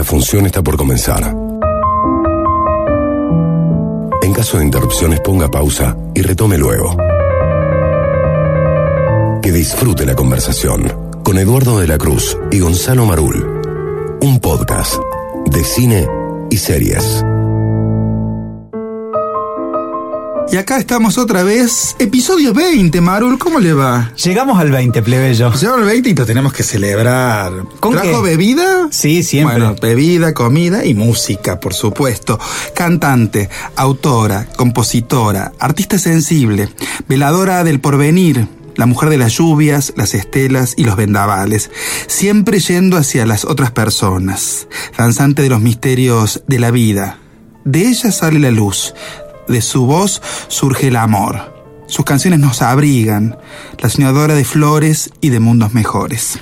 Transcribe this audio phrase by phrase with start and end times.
[0.00, 1.36] la función está por comenzar.
[4.22, 6.96] En caso de interrupciones ponga pausa y retome luego.
[9.42, 10.90] Que disfrute la conversación
[11.22, 13.60] con Eduardo de la Cruz y Gonzalo Marul.
[14.22, 14.94] Un podcast
[15.44, 16.08] de cine
[16.48, 17.22] y series.
[20.52, 21.94] Y acá estamos otra vez.
[22.00, 24.12] Episodio 20, Marul, ¿cómo le va?
[24.16, 25.52] Llegamos al 20, plebeyo.
[25.52, 27.52] Llegamos al 20 y lo tenemos que celebrar.
[27.78, 28.30] ¿Con ¿Trajo qué?
[28.30, 28.88] bebida?
[28.90, 29.58] Sí, siempre.
[29.58, 32.40] Bueno, bebida, comida y música, por supuesto.
[32.74, 36.68] Cantante, autora, compositora, artista sensible,
[37.06, 41.70] veladora del porvenir, la mujer de las lluvias, las estelas y los vendavales,
[42.08, 44.66] siempre yendo hacia las otras personas,
[44.98, 47.18] danzante de los misterios de la vida.
[47.64, 48.94] De ella sale la luz,
[49.50, 51.60] de su voz surge el amor.
[51.86, 53.36] Sus canciones nos abrigan,
[53.78, 56.38] la soñadora de flores y de mundos mejores.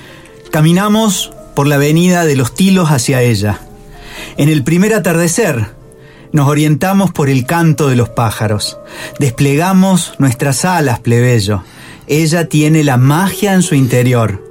[0.50, 3.60] Caminamos por la avenida de los tilos hacia ella.
[4.36, 5.74] En el primer atardecer,
[6.32, 8.78] nos orientamos por el canto de los pájaros.
[9.18, 11.62] Desplegamos nuestras alas, plebeyo.
[12.06, 14.48] Ella tiene la magia en su interior.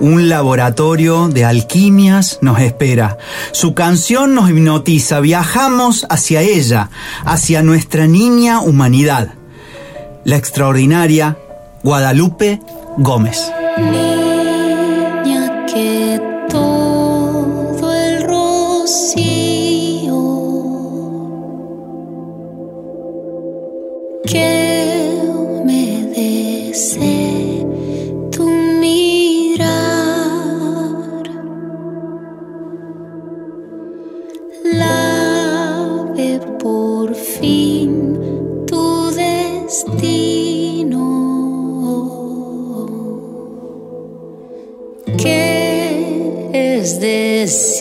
[0.00, 3.18] Un laboratorio de alquimias nos espera.
[3.52, 5.20] Su canción nos hipnotiza.
[5.20, 6.88] Viajamos hacia ella,
[7.26, 9.34] hacia nuestra niña humanidad.
[10.24, 11.36] La extraordinaria
[11.82, 12.60] Guadalupe
[12.96, 13.50] Gómez.
[46.60, 47.80] Que es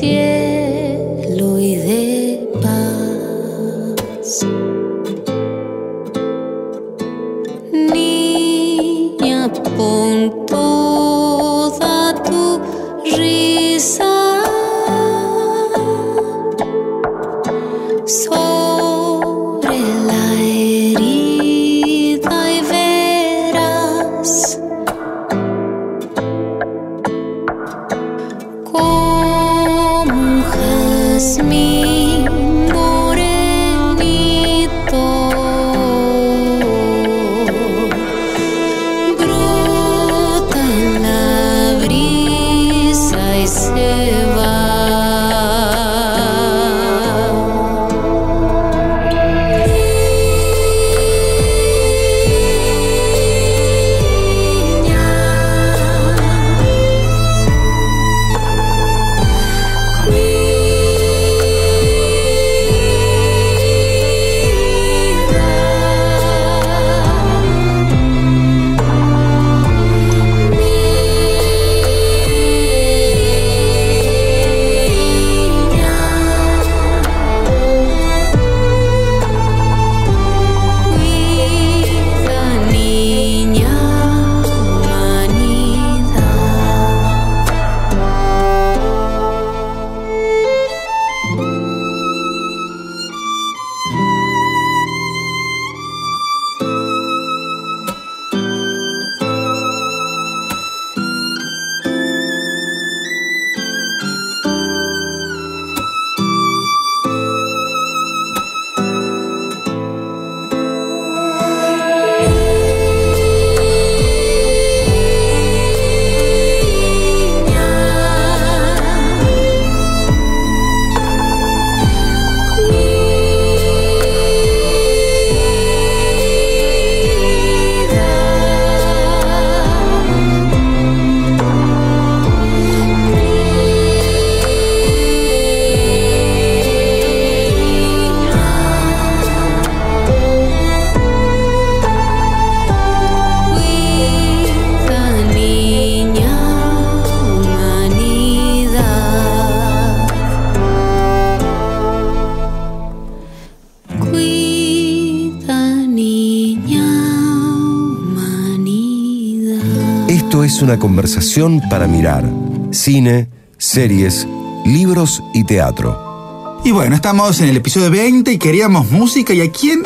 [160.78, 162.30] conversación para mirar
[162.72, 164.28] cine, series,
[164.66, 166.62] libros y teatro.
[166.64, 169.34] Y bueno, estamos en el episodio 20 y queríamos música.
[169.34, 169.84] ¿Y a quién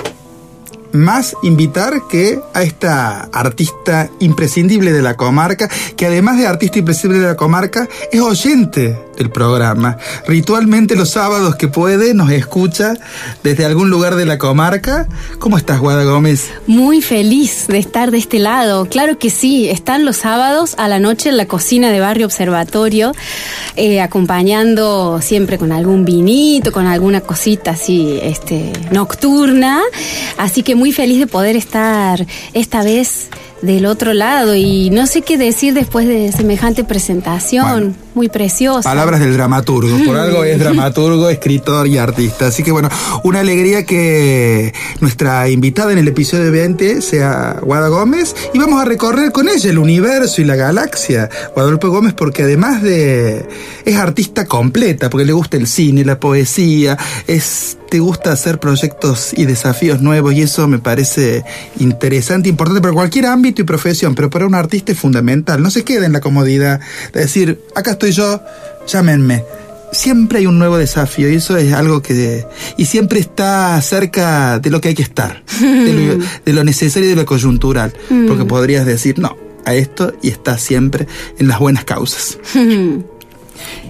[0.93, 7.23] más invitar que a esta artista imprescindible de la comarca, que además de artista imprescindible
[7.23, 9.97] de la comarca, es oyente del programa.
[10.27, 12.93] Ritualmente los sábados que puede nos escucha
[13.43, 15.07] desde algún lugar de la comarca.
[15.39, 16.51] ¿Cómo estás, Guada Gómez?
[16.67, 18.85] Muy feliz de estar de este lado.
[18.85, 23.11] Claro que sí, están los sábados a la noche en la cocina de Barrio Observatorio,
[23.75, 29.81] eh, acompañando siempre con algún vinito, con alguna cosita así este, nocturna.
[30.37, 33.29] Así que muy feliz de poder estar esta vez
[33.63, 37.95] del otro lado y no sé qué decir después de semejante presentación, Bueno.
[38.13, 38.81] muy preciosa.
[38.87, 40.03] Palabras del dramaturgo.
[40.03, 42.47] Por algo es dramaturgo, escritor y artista.
[42.47, 42.89] Así que bueno,
[43.23, 48.85] una alegría que nuestra invitada en el episodio 20 sea Guada Gómez y vamos a
[48.85, 51.29] recorrer con ella el universo y la galaxia.
[51.55, 53.45] Guadalupe Gómez porque además de...
[53.85, 59.33] es artista completa, porque le gusta el cine, la poesía, es te gusta hacer proyectos
[59.37, 61.43] y desafíos nuevos y eso me parece
[61.77, 65.61] interesante, importante para cualquier ámbito y profesión, pero para un artista es fundamental.
[65.61, 66.79] No se quede en la comodidad
[67.13, 68.41] de decir, acá estoy yo,
[68.87, 69.43] llámenme.
[69.91, 72.47] Siempre hay un nuevo desafío y eso es algo que...
[72.77, 77.07] Y siempre está cerca de lo que hay que estar, de lo, de lo necesario
[77.07, 77.93] y de lo coyuntural,
[78.27, 81.05] porque podrías decir, no, a esto y está siempre
[81.37, 82.39] en las buenas causas.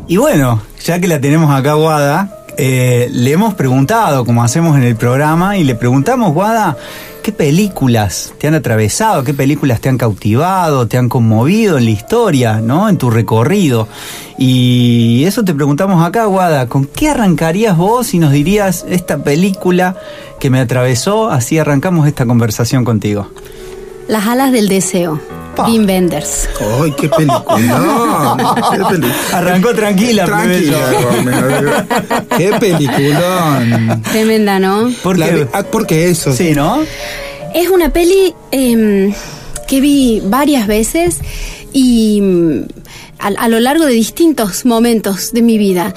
[0.06, 4.84] Y bueno, ya que la tenemos acá, Guada, eh, le hemos preguntado, como hacemos en
[4.84, 6.78] el programa, y le preguntamos, Guada,
[7.22, 9.24] ¿qué películas te han atravesado?
[9.24, 12.90] ¿Qué películas te han cautivado, te han conmovido en la historia, ¿no?
[12.90, 13.88] En tu recorrido.
[14.38, 19.96] Y eso te preguntamos acá, Guada, ¿con qué arrancarías vos y nos dirías esta película
[20.40, 21.30] que me atravesó?
[21.30, 23.28] Así arrancamos esta conversación contigo.
[24.08, 25.20] Las alas del deseo.
[25.56, 25.68] Pa.
[25.68, 26.50] Wim Wenders.
[26.82, 28.36] ¡Ay, qué película!
[28.72, 29.16] ¡Qué película!
[29.34, 30.78] Arrancó tranquila, Tranquila.
[32.38, 34.02] ¡Qué peliculón!
[34.12, 34.92] Tremenda, ¿no?
[35.04, 35.36] ¿Por La qué?
[35.36, 36.34] vi- ah, porque eso.
[36.34, 36.80] Sí, ¿no?
[37.54, 39.14] Es una peli em,
[39.68, 41.20] que vi varias veces
[41.72, 42.62] y mm,
[43.20, 45.94] a, a lo largo de distintos momentos de mi vida.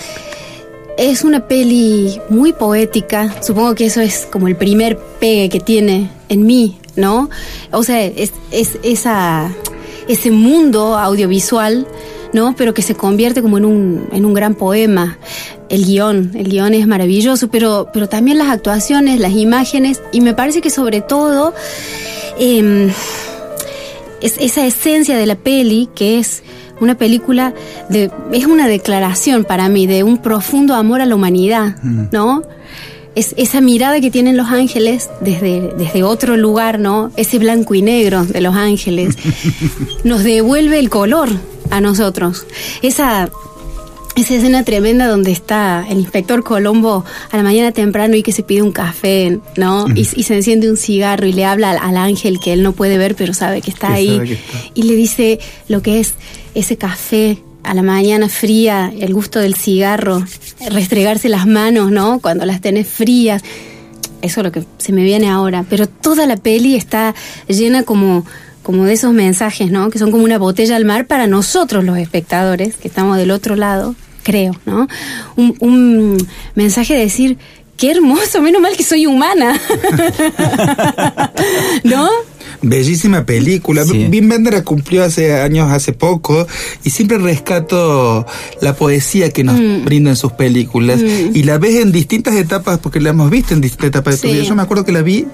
[0.98, 6.10] Es una peli muy poética, supongo que eso es como el primer pegue que tiene
[6.30, 7.30] en mí, ¿no?
[7.72, 9.50] O sea, es, es esa,
[10.08, 11.86] ese mundo audiovisual,
[12.32, 12.54] ¿no?
[12.56, 15.18] Pero que se convierte como en un, en un gran poema.
[15.68, 20.34] El guion, el guion es maravilloso, pero, pero también las actuaciones, las imágenes, y me
[20.34, 21.54] parece que sobre todo
[22.38, 22.90] em,
[24.20, 26.42] es esa esencia de la peli que es
[26.80, 27.54] una película
[27.88, 32.42] de es una declaración para mí de un profundo amor a la humanidad, ¿no?
[33.16, 37.10] Es esa mirada que tienen los ángeles desde, desde otro lugar, ¿no?
[37.16, 39.16] Ese blanco y negro de los ángeles
[40.04, 41.28] nos devuelve el color
[41.70, 42.46] a nosotros.
[42.82, 43.28] Esa
[44.16, 48.42] esa escena tremenda donde está el inspector Colombo a la mañana temprano y que se
[48.42, 49.86] pide un café, ¿no?
[49.94, 52.72] y, y se enciende un cigarro y le habla al, al ángel que él no
[52.72, 54.16] puede ver, pero sabe que está Que ahí.
[54.16, 54.58] sabe que está.
[54.72, 56.14] Y le dice lo que es
[56.54, 57.36] ese café
[57.66, 60.24] a la mañana fría, el gusto del cigarro,
[60.70, 62.20] restregarse las manos, ¿no?
[62.20, 63.42] Cuando las tenés frías.
[64.22, 65.64] Eso es lo que se me viene ahora.
[65.68, 67.14] Pero toda la peli está
[67.48, 68.24] llena como,
[68.62, 69.90] como de esos mensajes, ¿no?
[69.90, 73.56] Que son como una botella al mar para nosotros los espectadores, que estamos del otro
[73.56, 74.86] lado, creo, ¿no?
[75.36, 77.36] Un, un mensaje de decir,
[77.76, 79.60] qué hermoso, menos mal que soy humana.
[81.84, 82.08] ¿No?
[82.68, 83.84] Bellísima película.
[83.84, 84.06] Sí.
[84.10, 86.46] Wim Wenders cumplió hace años, hace poco,
[86.84, 88.26] y siempre rescato
[88.60, 89.84] la poesía que nos Mm.
[89.84, 91.00] brinda en sus películas.
[91.34, 94.28] Y la ves en distintas etapas, porque la hemos visto en distintas etapas de tu
[94.28, 94.34] Sí.
[94.34, 94.44] vida.
[94.44, 95.26] Yo me acuerdo que la vi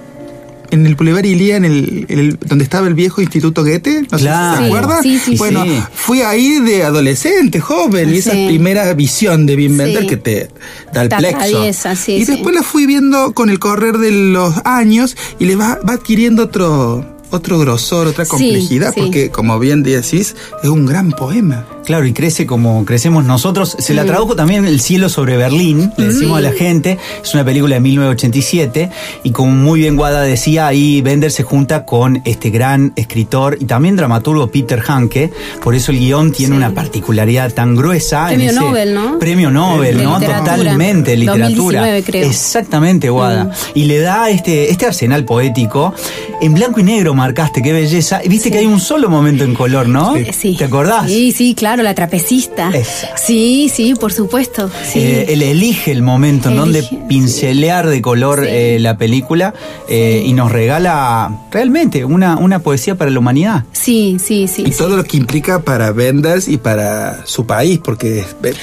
[0.71, 4.17] en el Boulevard Ilía, en el, en el- donde estaba el viejo Instituto Goethe, no
[4.17, 4.55] Claro.
[4.55, 5.03] sé si se Sí, acuerdan.
[5.03, 5.79] sí, sí, bueno, sí.
[5.93, 9.77] fui ahí de adolescente, joven, y esa primera visión de Wim.
[9.77, 10.49] Wenders que te
[10.91, 11.37] da el Te plexo.
[11.37, 15.77] atraviesa, y después la fui viendo con el correr de los años y le va,
[15.87, 19.01] va adquiriendo otro otro grosor, otra Sí, complejidad, sí.
[19.01, 21.65] porque como bien decís, es un gran poema.
[21.85, 23.75] Claro, y crece como crecemos nosotros.
[23.79, 26.97] Se la tradujo también El cielo sobre Berlín, le decimos a la gente.
[27.23, 28.89] Es una película de 1987
[29.23, 33.65] y como muy bien Guada decía, ahí Bender se junta con este gran escritor y
[33.65, 35.31] también dramaturgo Peter Hanke.
[35.63, 36.57] Por eso el guion tiene Sí.
[36.57, 38.29] una particularidad tan gruesa.
[38.31, 39.19] en Premio ese- Nobel, ¿no?
[39.19, 40.19] Premio Nobel, De ¿no?
[40.19, 40.55] literatura.
[40.55, 41.79] Totalmente, literatura.
[41.81, 42.29] 2019 creo.
[42.29, 43.45] Exactamente, Guada.
[43.45, 43.51] Mm.
[43.75, 45.93] Y le da este, este arsenal poético.
[46.41, 48.21] En blanco y negro marcaste, qué belleza.
[48.23, 50.13] Y viste que hay un solo momento en color, ¿no?
[50.31, 50.55] Sí.
[50.57, 51.07] ¿Te acordás?
[51.07, 52.69] Sí, sí, claro, la trapecista.
[52.73, 53.15] Exacto.
[53.25, 54.69] Sí, sí, por supuesto.
[54.85, 54.99] Sí.
[54.99, 58.49] Eh, él elige el momento en donde pincelear de color Sí.
[58.51, 59.53] eh, la película
[59.89, 63.63] eh, y nos regala realmente una, una poesía para la humanidad.
[63.71, 64.63] sí, sí, sí.
[64.67, 64.77] y sí.
[64.77, 68.55] todo lo que implica para Benders y para su país, porque es, es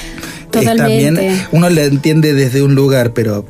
[0.51, 0.77] Totalmente.
[0.77, 3.45] también uno le entiende desde un lugar, pero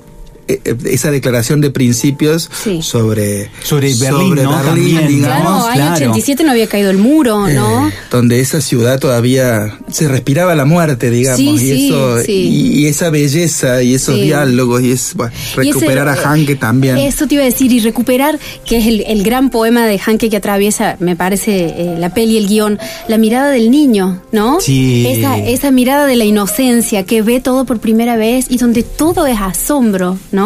[0.85, 2.81] esa declaración de principios Sí.
[2.81, 4.51] sobre, Sobre Berlín, ¿no?
[4.61, 5.65] También, digamos.
[5.65, 5.95] Claro, año claro.
[6.11, 7.87] 87 no había caído el muro, ¿no?
[7.87, 12.31] Eh, donde esa ciudad todavía se respiraba la muerte, digamos, Sí, y sí, eso sí.
[12.31, 14.21] y, y esa belleza y esos Sí.
[14.23, 16.97] diálogos y es bueno, Y ese- recuperar a Hanke también.
[16.97, 20.29] Eso te iba a decir, y recuperar, que es el, el gran poema de Hanke
[20.29, 24.59] que atraviesa, me parece, eh, la peli y el guion, la mirada del niño, ¿no?
[24.61, 25.05] Sí.
[25.07, 29.25] Esa, esa mirada de la inocencia que ve todo por primera vez y donde todo
[29.27, 30.40] es asombro, ¿no?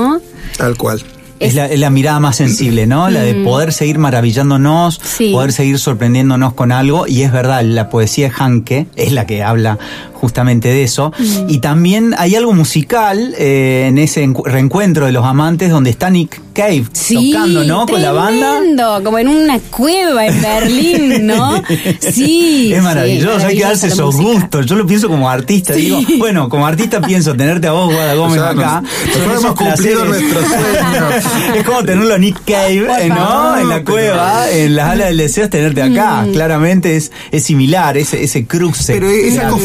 [0.57, 1.01] Tal cual.
[1.37, 3.09] Es la, es la mirada más sensible, ¿no?
[3.09, 5.03] La de poder seguir maravillándonos, Mm.
[5.05, 5.31] Sí.
[5.33, 7.07] poder seguir sorprendiéndonos con algo.
[7.07, 9.77] Y es verdad, la poesía de Hanke es la que habla
[10.25, 11.11] justamente de eso.
[11.17, 11.49] Mm.
[11.49, 16.09] Y también hay algo musical eh, en ese encu- reencuentro de los amantes donde está
[16.09, 17.85] Nick Cave Sí, tocando, ¿no?
[17.85, 18.59] Con la banda.
[19.03, 21.61] como en una cueva en Berlín, ¿no?
[21.99, 22.71] Sí.
[22.73, 24.39] Es sí, maravilloso, hay que darse esos música.
[24.41, 24.65] gustos.
[24.65, 25.81] Yo lo pienso como artista, Sí.
[25.81, 28.81] digo, bueno, como artista pienso tenerte a vos, Guada Gómez, O sea, acá.
[28.81, 30.05] nos- cumplido placeres.
[30.05, 31.23] nuestros sueños.
[31.57, 33.15] es como tenerlo a Nick Cave, eh, ¿no?
[33.15, 36.23] favor, En la cueva, en las alas del deseo, es tenerte acá.
[36.25, 36.31] Mm.
[36.31, 38.93] Claramente es, es similar, ese, ese cruce.
[38.93, 39.55] Pero esa Claro.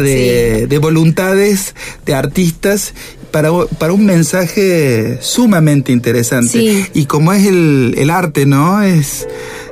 [0.00, 1.74] De, de voluntades
[2.06, 2.94] de artistas
[3.30, 6.50] para, para un mensaje sumamente interesante.
[6.50, 6.86] Sí.
[6.94, 8.82] Y como es el, el arte, ¿no?
[8.82, 9.26] Es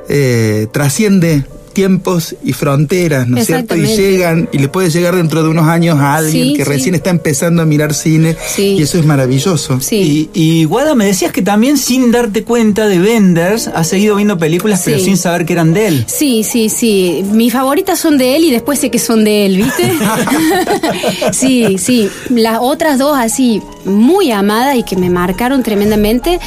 [0.09, 3.75] eh, trasciende tiempos y fronteras, ¿no es cierto?
[3.75, 6.69] Y llegan, y le puede llegar dentro de unos años a alguien Sí, que sí.
[6.69, 8.75] recién está empezando a mirar cine, Sí.
[8.77, 9.79] y eso es maravilloso.
[9.91, 14.37] Y, y Guada, me decías que también sin darte cuenta de Benders has seguido viendo
[14.37, 16.05] películas, pero sin saber que eran de él.
[16.07, 17.23] Sí, sí, sí.
[17.31, 19.91] Mis favoritas son de él y después sé que son de él, ¿viste?
[21.33, 22.09] sí, sí.
[22.29, 26.39] Las otras dos así muy amadas y que me marcaron tremendamente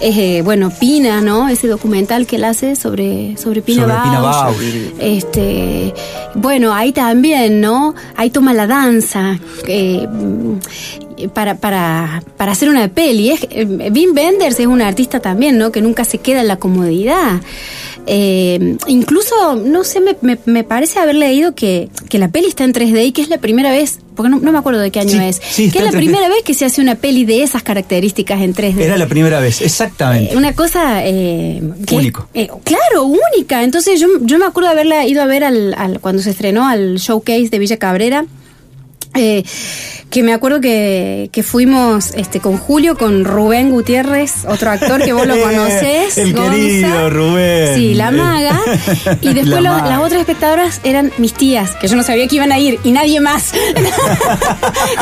[0.00, 1.48] es, eh, bueno, Pina, ¿no?
[1.48, 4.56] Ese documental que él hace sobre, sobre Pina Sobre Pina Bausch.
[4.98, 5.92] Este,
[6.34, 7.94] bueno, ahí también, ¿no?
[8.16, 9.38] Ahí toma la danza.
[9.66, 10.06] eh,
[11.28, 13.30] para, para, para hacer una peli.
[13.30, 15.72] Es, eh, Wim Wenders es un artista también, ¿no?
[15.72, 17.40] Que nunca se queda en la comodidad.
[18.06, 22.64] Eh, incluso, no sé, me, me- me parece haber leído que, que la peli está
[22.64, 24.98] en 3D y que es la primera vez, porque no, no me acuerdo de qué
[25.00, 25.98] año Sí, es, sí, que es la en 3D.
[25.98, 28.80] primera vez que se hace una peli de esas características en 3D.
[28.80, 30.34] Era la primera vez, exactamente.
[30.34, 32.28] Eh, Una cosa eh, que- Único.
[32.34, 33.62] eh, claro, única.
[33.62, 36.66] Entonces yo, yo me acuerdo de haberla ido a ver al, al- cuando se estrenó
[36.66, 38.26] al showcase de Villa Cabrera.
[39.14, 39.42] Eh,
[40.10, 45.12] que me acuerdo que, que fuimos este con Julio, con Rubén Gutiérrez, otro actor que
[45.12, 46.18] vos lo conocés.
[46.18, 46.50] El Gonza.
[46.52, 47.74] querido Rubén.
[47.74, 48.60] Sí, la maga.
[49.20, 49.88] Y La después lo- maga.
[49.88, 52.92] las otras espectadoras eran mis tías, que yo no sabía que iban a ir, y
[52.92, 53.52] nadie más.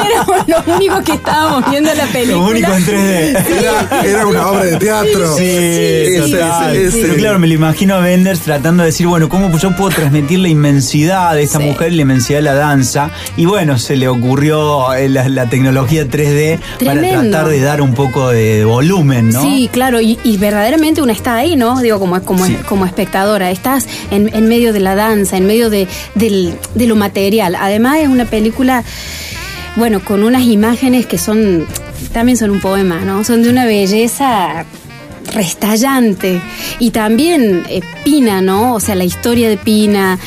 [0.05, 2.37] Éramos los únicos que estábamos viendo la película.
[2.37, 3.59] Lo único en 3D.
[3.59, 5.37] Era, era una obra de teatro.
[5.37, 6.76] Sí, total.
[6.76, 9.75] ese- ese- Pero claro, me lo imagino a Benders tratando de decir, bueno, ¿cómo yo
[9.76, 11.64] puedo transmitir la inmensidad de esta Sí.
[11.64, 13.11] mujer y la inmensidad de la danza?
[13.37, 17.95] Y bueno, se le ocurrió eh, la, la tecnología 3D para tratar de dar un
[17.95, 19.42] poco de volumen, ¿no?
[19.42, 21.80] Sí, claro, y, y verdaderamente una está ahí, ¿no?
[21.80, 22.57] Digo, como, como, Sí.
[22.69, 26.97] como espectadora, estás en, en medio de la danza, en medio de, del- de lo
[26.97, 27.54] material.
[27.54, 28.83] Además es una película,
[29.76, 31.66] bueno, con unas imágenes que son,
[32.12, 33.23] también son un poema, ¿no?
[33.25, 34.64] Son de una belleza
[35.30, 36.40] restallante
[36.78, 38.75] y también eh, Pina, ¿no?
[38.75, 40.18] O sea, la historia de Pina,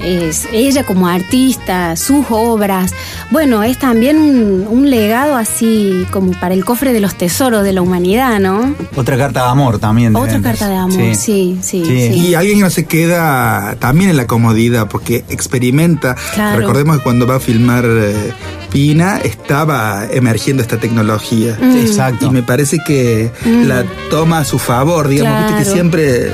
[0.00, 2.92] es ella como artista, sus obras.
[3.30, 7.72] Bueno, es también un, un legado así como para el cofre de los tesoros de
[7.72, 8.74] la humanidad, ¿no?
[8.96, 10.12] Otra carta de amor también.
[10.12, 11.82] de Otra carta de amor, sí, sí, sí.
[11.82, 16.16] Y alguien que no se queda también en la comodidad porque experimenta.
[16.34, 16.60] Claro.
[16.60, 18.32] Recordemos que cuando va a filmar eh,
[18.70, 21.58] Pina estaba emergiendo esta tecnología.
[21.60, 21.76] Mm.
[21.78, 22.26] Exacto.
[22.26, 26.30] Y me parece que la toma a su favor, digamos, viste que siempre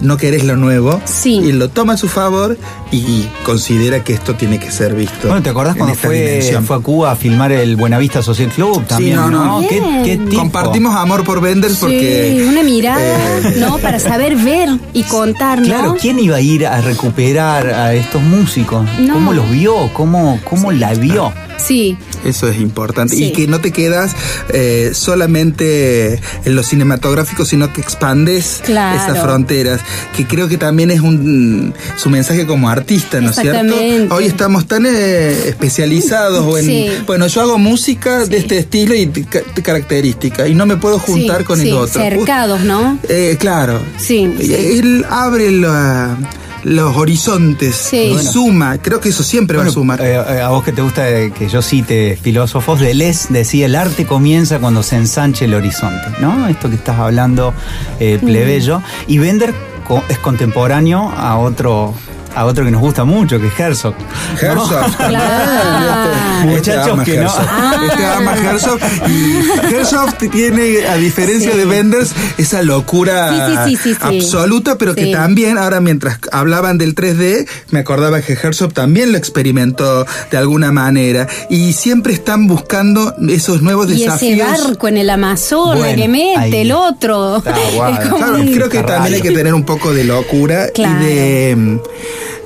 [0.00, 1.02] no querés lo nuevo.
[1.04, 1.34] Sí.
[1.34, 2.56] Y lo toma a su favor
[2.90, 5.28] y considera que esto tiene que ser visto.
[5.28, 8.86] Bueno, ¿te acordás cuando fue, a Cuba a filmar el Buenavista Social Club?
[8.86, 9.68] También, no, no.
[9.68, 10.02] ¿Qué, Bien.
[10.02, 10.40] qué tipo?
[10.40, 12.38] Compartimos amor por Benders porque.
[12.38, 13.76] Sí, una mirada, eh, ¿no?
[13.82, 15.66] Para saber ver y contar, ¿no?
[15.66, 18.86] Claro, ¿quién iba a ir a recuperar a estos músicos?
[18.98, 19.12] No.
[19.12, 19.92] ¿Cómo los vio?
[19.92, 21.34] ¿Cómo, cómo la vio?
[21.58, 23.14] Sí, Eso es importante.
[23.16, 23.24] Sí.
[23.26, 24.12] Y que no te quedas
[24.50, 29.00] eh, solamente en lo cinematográfico, sino que expandes Claro.
[29.00, 29.80] esas fronteras.
[30.16, 33.74] Que creo que también es un su mensaje como artista, ¿no es cierto?
[34.14, 36.64] Hoy estamos tan eh, especializados o en.
[36.66, 36.88] Sí.
[37.06, 40.46] Bueno, yo hago música de este estilo y de ca- de característica.
[40.48, 42.00] Y no me puedo juntar con el otro.
[42.00, 42.98] cercados, ¿no?
[43.08, 43.80] Eh, claro.
[43.98, 44.54] Sí, sí.
[44.54, 46.16] Él abre la-
[46.64, 47.96] los horizontes Sí.
[47.96, 48.32] y Bueno.
[48.32, 48.78] suma.
[48.78, 50.00] Creo que eso siempre va a sumar.
[50.00, 53.74] eh, eh, a vos que te gusta eh, que yo cite filósofos, Deleuze decía, el
[53.76, 56.48] arte comienza cuando se ensanche el horizonte, ¿no?
[56.48, 57.54] Esto que estás hablando,
[58.00, 58.82] eh, plebeyo.
[59.06, 59.54] Y Bender
[59.86, 61.94] co- es contemporáneo a otro
[62.38, 63.94] a otro que nos gusta mucho, que es Herzog.
[64.40, 64.96] Herzog.
[64.96, 66.10] Claro.
[66.38, 67.22] Este- este Muchachos que no.
[67.22, 67.46] Herzog.
[67.48, 67.80] Ah.
[67.90, 68.78] Este ama Herzog.
[69.08, 71.58] Y Herzog tiene, a diferencia Sí.
[71.58, 74.18] de Benders, esa locura Sí, sí, sí, sí, sí.
[74.18, 79.18] absoluta, pero que también, ahora mientras hablaban del 3D, me acordaba que Herzog también lo
[79.18, 81.26] experimentó de alguna manera.
[81.50, 84.48] Y siempre están buscando esos nuevos Y ese desafíos.
[84.64, 86.56] barco en el Amazonas Bueno, que mete ahí.
[86.56, 87.38] el otro.
[87.38, 87.52] Está
[88.10, 91.02] como Claro, un- creo que también hay que tener un poco de locura Claro.
[91.02, 91.78] y de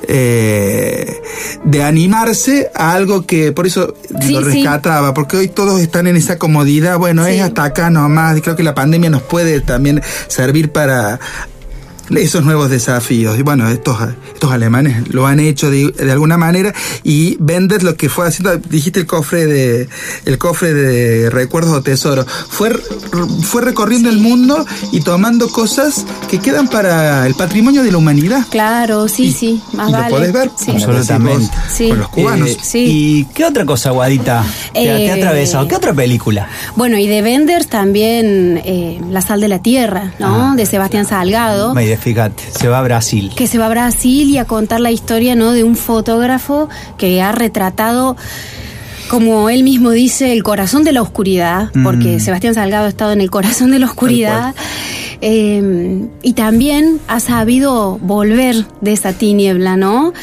[0.07, 1.21] eh,
[1.63, 4.45] de animarse a algo que por eso Sí, lo sí.
[4.63, 7.33] rescataba, porque hoy todos están en esa comodidad, bueno, Sí.
[7.35, 11.19] es hasta acá nomás, creo que la pandemia nos puede también servir para
[12.09, 13.37] esos nuevos desafíos.
[13.37, 13.97] Y bueno, estos,
[14.33, 18.57] estos alemanes lo han hecho de, de alguna manera y Benders lo que fue haciendo,
[18.57, 19.87] dijiste el cofre de
[20.25, 22.71] el cofre de recuerdos o tesoros, fue,
[23.43, 28.45] fue recorriendo el mundo y tomando cosas que quedan para el patrimonio de la humanidad.
[28.49, 30.09] Claro, sí, Y- sí, más y lo vale.
[30.09, 30.71] podés ver, Sí.
[30.71, 31.49] Absolutamente.
[31.73, 31.89] Sí.
[31.89, 32.49] con los cubanos.
[32.49, 32.85] Eh, Sí.
[32.87, 34.43] ¿Y qué otra cosa, Guadita,
[34.73, 35.67] te, te ha Eh, atravesado?
[35.67, 36.47] ¿Qué otra película?
[36.75, 40.51] Bueno, y de Benders también eh, La sal de la tierra, ¿no?
[40.51, 41.73] Ah, de Sebastián Salgado.
[41.97, 43.31] Fíjate, se va a Brasil.
[43.35, 45.51] que se va a Brasil y a contar la historia ¿no?
[45.51, 48.15] de un fotógrafo que ha retratado,
[49.09, 52.19] como él mismo dice, el corazón de la oscuridad, porque Mm.
[52.19, 54.53] Sebastián Salgado ha estado en el corazón de la oscuridad.
[55.21, 60.13] eh, y también ha sabido volver de esa tiniebla, ¿no?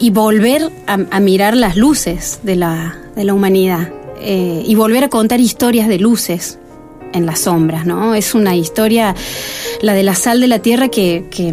[0.00, 3.90] Y volver a, a mirar las luces de la, de la humanidad.
[4.20, 6.58] eh, y volver a contar historias de luces
[7.12, 8.14] en las sombras, ¿no?
[8.14, 9.14] Es una historia,
[9.82, 11.52] la de la sal de la tierra, que, que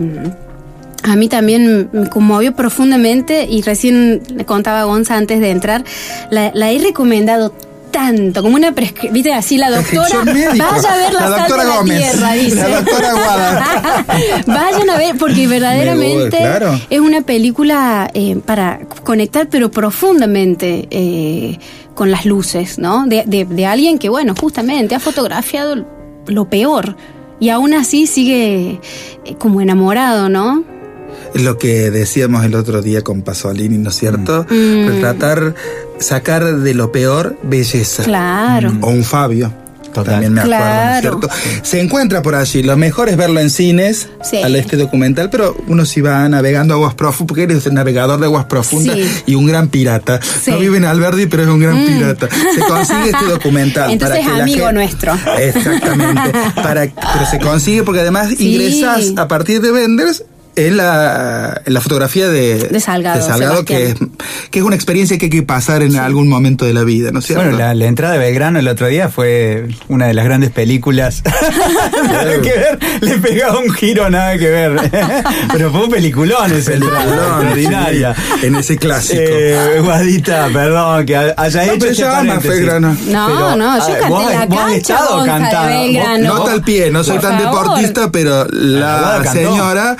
[1.03, 5.83] a mí también me conmovió profundamente y recién le contaba a Gonza antes de entrar,
[6.31, 7.53] la, la he recomendado
[7.91, 11.63] tanto, como una prescri- viste así la doctora, Prescripción vaya a ver la, La doctora
[11.63, 12.11] de la Gómez.
[12.11, 12.55] tierra, dice.
[12.55, 13.65] La doctora Guada.
[14.47, 16.81] Vayan a ver, porque verdaderamente Me voy, claro.
[16.89, 21.57] es una película eh, para conectar, pero profundamente eh,
[21.95, 23.07] con las luces, ¿no?
[23.07, 25.85] De, de- de alguien que, bueno, justamente ha fotografiado
[26.27, 26.95] lo peor
[27.39, 28.79] y aún así sigue
[29.25, 30.63] eh, como enamorado, ¿no?
[31.33, 34.45] Lo que decíamos el otro día con Pasolini, ¿no es cierto?
[34.49, 34.87] Mm.
[34.87, 35.55] Retratar,
[35.99, 38.03] sacar de lo peor belleza.
[38.03, 38.71] Claro.
[38.81, 39.51] O un Fabio.
[39.95, 40.13] Total.
[40.15, 41.11] También me acuerdo, Claro.
[41.21, 41.65] ¿no es cierto?
[41.65, 42.61] Se encuentra por allí.
[42.63, 44.37] Lo mejor es verlo en cines, Sí.
[44.43, 48.25] al este documental, pero uno si va navegando aguas profundas, porque eres el navegador de
[48.25, 49.23] aguas profundas Sí.
[49.25, 50.19] y un gran pirata.
[50.21, 50.51] Sí.
[50.51, 50.53] Mm.
[50.53, 52.27] No vive en Alberdi, pero es un gran pirata.
[52.53, 53.89] Se consigue este documental.
[53.91, 55.13] Entonces, para que la amigo gente- nuestro.
[55.39, 56.31] Exactamente.
[56.55, 56.81] para,
[57.13, 58.53] pero se consigue porque además Sí.
[58.55, 60.23] ingresas a partir de Venders
[60.55, 63.95] en la, la fotografía de, De Salgado, que, es,
[64.51, 67.19] que es una experiencia que hay que pasar en algún momento de la vida, ¿no
[67.19, 67.43] es cierto?
[67.43, 71.23] Bueno, la, la entrada de Belgrano el otro día fue una de las grandes películas.
[72.03, 74.91] nada que ver, le pegaba un giro, nada que ver.
[75.51, 77.03] Pero fue un peliculón entrada, Peliculón,
[77.47, 78.15] extraordinaria.
[78.15, 79.21] sí, en ese clásico.
[79.23, 82.05] Eh, Guadita, perdón, que haya No, hecho
[82.37, 82.49] paréntesis.
[82.49, 82.97] Belgrano.
[83.07, 86.33] No, Pero, no, yo ah, canté vos- la vos cancha, estado Gonza, de cantando.
[86.35, 87.63] No tal pie, no soy Por tan favor.
[87.63, 89.97] deportista, pero La señora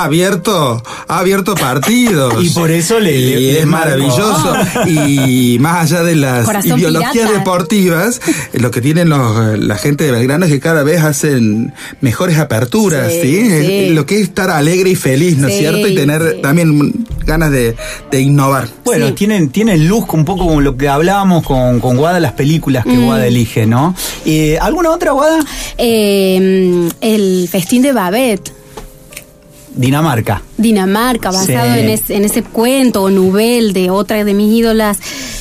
[0.00, 2.42] ha abierto, ha abierto partidos.
[2.44, 4.52] Y por eso le- Y le- le es maravilloso.
[4.86, 7.32] Y más allá de las Corazón ideologías pirata.
[7.32, 8.20] deportivas,
[8.52, 13.12] lo que tienen los, la gente de Belgrano es que cada vez hacen mejores aperturas,
[13.12, 13.20] ¿sí?
[13.22, 13.88] Sí, Es- sí.
[13.90, 15.86] Lo que es estar alegre y feliz, ¿no es Sí, cierto?
[15.88, 16.42] Y tener sí.
[16.42, 17.74] también ganas de,
[18.10, 18.68] de innovar.
[18.84, 19.12] Bueno, Sí.
[19.14, 22.92] tienen, tienen luz un poco como lo que hablábamos con, con Guada, las películas que
[22.96, 23.04] Mm.
[23.06, 23.94] Guada elige, ¿no?
[24.26, 25.38] Eh, ¿Alguna otra Guada?
[25.78, 28.52] Eh, el festín de Babette.
[29.74, 30.40] Dinamarca.
[30.56, 31.80] Dinamarca, basado Sí.
[31.80, 34.98] en, es- en ese cuento o novel de otra de mis ídolas,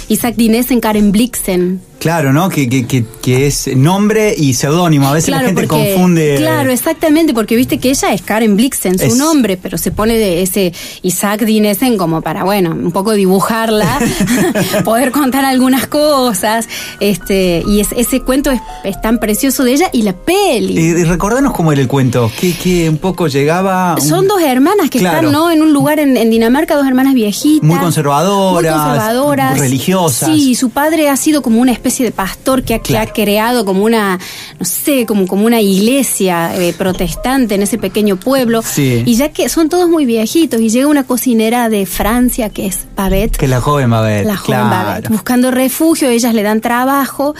[0.10, 1.82] Isaac Dinés en Karen Blixen.
[1.99, 2.49] Claro, ¿no?
[2.49, 5.08] Que, que, que, que es nombre y seudónimo.
[5.08, 6.36] A veces la gente porque- confunde.
[6.38, 10.17] Claro, exactamente, porque viste que ella es Karen Blixen, su Es- nombre, pero se pone
[10.17, 13.99] de ese Isaac Dinesen como para, bueno, un poco dibujarla,
[14.84, 16.67] poder contar algunas cosas.
[16.99, 20.73] este Y es- ese cuento es, es tan precioso de ella y la peli.
[20.78, 23.95] Y, y recordanos cómo era el cuento, que, que un poco llegaba...
[23.95, 25.27] un- Son dos hermanas que Claro.
[25.27, 25.51] están ¿no?
[25.51, 27.67] en un lugar en, en Dinamarca, dos hermanas viejitas.
[27.67, 29.59] Muy conservadoras, Muy conservadoras.
[29.59, 30.29] religiosas.
[30.29, 33.83] Sí, su padre ha sido como una especie de pastor que ha, ha creado como
[33.83, 34.19] una,
[34.59, 38.61] no sé, como, como una iglesia eh, protestante en ese pequeño pueblo.
[38.63, 39.03] Sí.
[39.05, 42.85] Y ya que son todos muy viejitos y llega una cocinera de Francia que es
[42.95, 43.37] Babette.
[43.37, 44.25] Que la joven ver.
[44.25, 44.69] La joven claro.
[44.87, 47.35] Babette, buscando refugio, ellas le dan trabajo.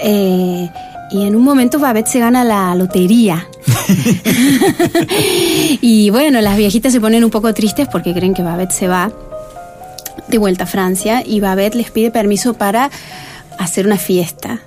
[0.00, 0.70] eh,
[1.12, 3.48] y en un momento Babette se gana la lotería.
[5.80, 9.10] y bueno, las viejitas se ponen un poco tristes porque creen que Babette se va
[10.28, 12.90] de vuelta a Francia y Babette les pide permiso para
[13.58, 14.60] hacer una fiesta.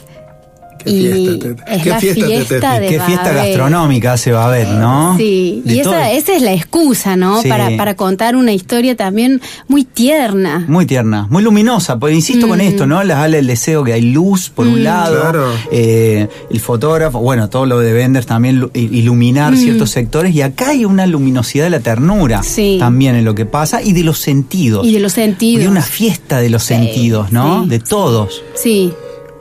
[0.84, 1.76] Qué y fiesta, Tete.
[1.76, 3.36] es Qué la fiesta, fiesta, de Qué fiesta Babel.
[3.38, 5.17] gastronómica hace Babel, ¿no?
[5.17, 7.41] Sí, De y esa, esa es la excusa, ¿no?
[7.41, 7.50] Sí.
[7.50, 10.65] Para, para contar una historia también muy tierna.
[10.67, 13.04] Muy tierna, muy luminosa, porque insisto con esto, ¿no?
[13.04, 15.48] Las alas del deseo, que hay luz por un lado, Claro.
[15.72, 20.86] eh, el fotógrafo, bueno, todo lo de Benders también, iluminar ciertos sectores, y acá hay
[20.86, 22.78] una luminosidad de la ternura Sí.
[22.80, 24.86] también en lo que pasa, y de los sentidos.
[24.86, 25.63] Y de los sentidos.
[25.63, 27.63] Y una fiesta de los sentidos, ¿no?
[27.63, 27.69] sí.
[27.69, 28.41] De todos.
[28.56, 28.93] Sí,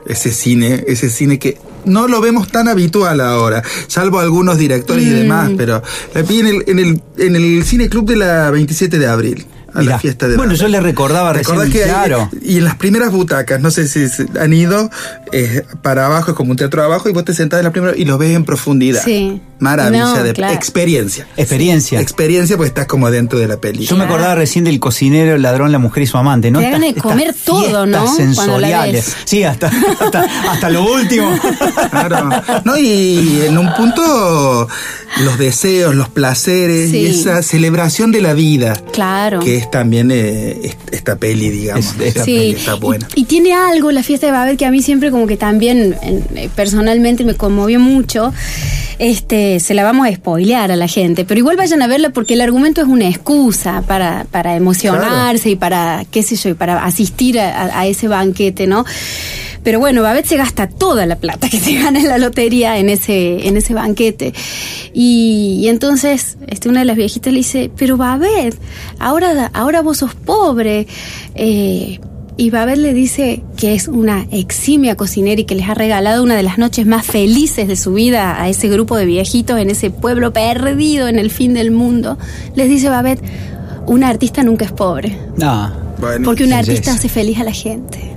[0.06, 5.10] Ese cine, ese cine que no lo vemos tan habitual ahora, salvo algunos directores y
[5.10, 5.14] Mm.
[5.14, 5.82] demás, pero
[6.14, 9.46] la vi en el, en el, en el Cine Club de la 27 de abril.
[9.74, 9.92] A Mirá.
[9.92, 12.28] la fiesta de Bueno, yo le recordaba recién, que hay- claro.
[12.42, 14.06] y en las primeras butacas, no sé si
[14.38, 14.90] han ido
[15.32, 17.96] eh, para abajo, es como un teatro abajo, y vos te sentás en la primera
[17.96, 19.02] y lo ves en profundidad.
[19.04, 19.40] Sí.
[19.60, 20.52] Maravilla No, de claro.
[20.54, 21.26] experiencia.
[21.36, 22.00] Experiencia.
[22.00, 23.88] Experiencia, pues estás como dentro de la película.
[23.88, 26.58] Yo me acordaba recién del cocinero, el ladrón, la mujer y su amante, ¿no?
[26.58, 27.98] Te Estas- de comer todo, ¿no?
[28.14, 29.06] fiestas Cuando la sensoriales.
[29.06, 29.16] ves.
[29.24, 31.30] Sí, hasta, hasta, hasta lo último.
[31.90, 32.28] Claro.
[32.64, 34.68] No, y en un punto
[35.24, 36.96] los deseos, los placeres Sí.
[36.98, 38.74] y esa celebración de la vida.
[38.92, 39.40] claro.
[39.40, 41.86] Que es también eh, est- esta peli, digamos.
[41.86, 43.08] Es- esta Sí, peli está buena.
[43.14, 45.96] y, y tiene algo la fiesta de Babel que a mí siempre como que también
[46.02, 48.32] eh, personalmente me conmovió mucho.
[48.98, 52.34] Este, se la vamos a spoilear a la gente, pero igual vayan a verla porque
[52.34, 56.84] el argumento es una excusa para, para emocionarse y para, qué sé yo, y para
[56.84, 58.84] asistir a, a- a ese banquete, ¿no?
[59.62, 62.88] Pero bueno, Babette se gasta toda la plata que se gana en la lotería en
[62.88, 64.32] ese, en ese banquete.
[64.92, 68.56] Y, y entonces, este, una de las viejitas le dice, pero Babette,
[68.98, 70.86] ahora, ahora vos sos pobre.
[71.34, 72.00] Eh,
[72.36, 76.34] y Babette le dice que es una eximia cocinera y que les ha regalado una
[76.34, 79.90] de las noches más felices de su vida a ese grupo de viejitos en ese
[79.90, 82.18] pueblo perdido en el fin del mundo.
[82.56, 83.22] Les dice Babette,
[83.86, 85.16] un artista nunca es pobre.
[85.36, 88.11] No, Bueno, Porque un artista hace feliz a la gente.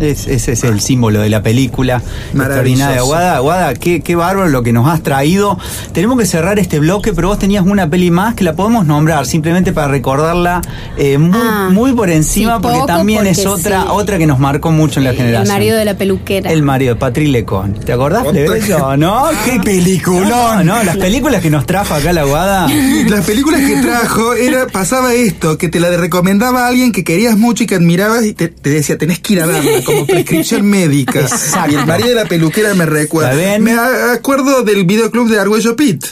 [0.00, 2.02] Es- ese es el símbolo de la película.
[2.32, 2.40] Maravilloso.
[2.42, 3.02] Extraordinaria.
[3.02, 5.58] Guada, Guada, qué, qué bárbaro lo que nos has traído.
[5.92, 9.26] Tenemos que cerrar este bloque, pero vos tenías una peli más que la podemos nombrar,
[9.26, 10.62] simplemente para recordarla
[10.96, 13.88] eh, muy, Ah, muy por encima, sí, porque también es otra, sí.
[13.90, 15.54] otra que nos marcó mucho en la El generación.
[15.54, 16.50] marido de la peluquera.
[16.50, 17.74] El marido, Patrick Lecon.
[17.74, 18.96] ¿Te acordás, Otra- Plebeyo?
[18.96, 19.26] ¿No?
[19.44, 20.28] ¡Qué película!
[20.28, 22.66] No, no, las películas que nos trajo acá la Guada.
[23.08, 27.36] Las películas que trajo era pasaba esto, que te la recomendaba a alguien que querías
[27.36, 30.62] mucho y que admirabas y te, te decía, tenés que ir a verla como prescripción
[30.70, 31.20] médica.
[31.20, 31.72] Exacto.
[31.72, 33.58] Y el marido de la peluquera me recuerda.
[33.58, 33.72] Me
[34.12, 36.04] acuerdo del videoclub de Arguello Pit,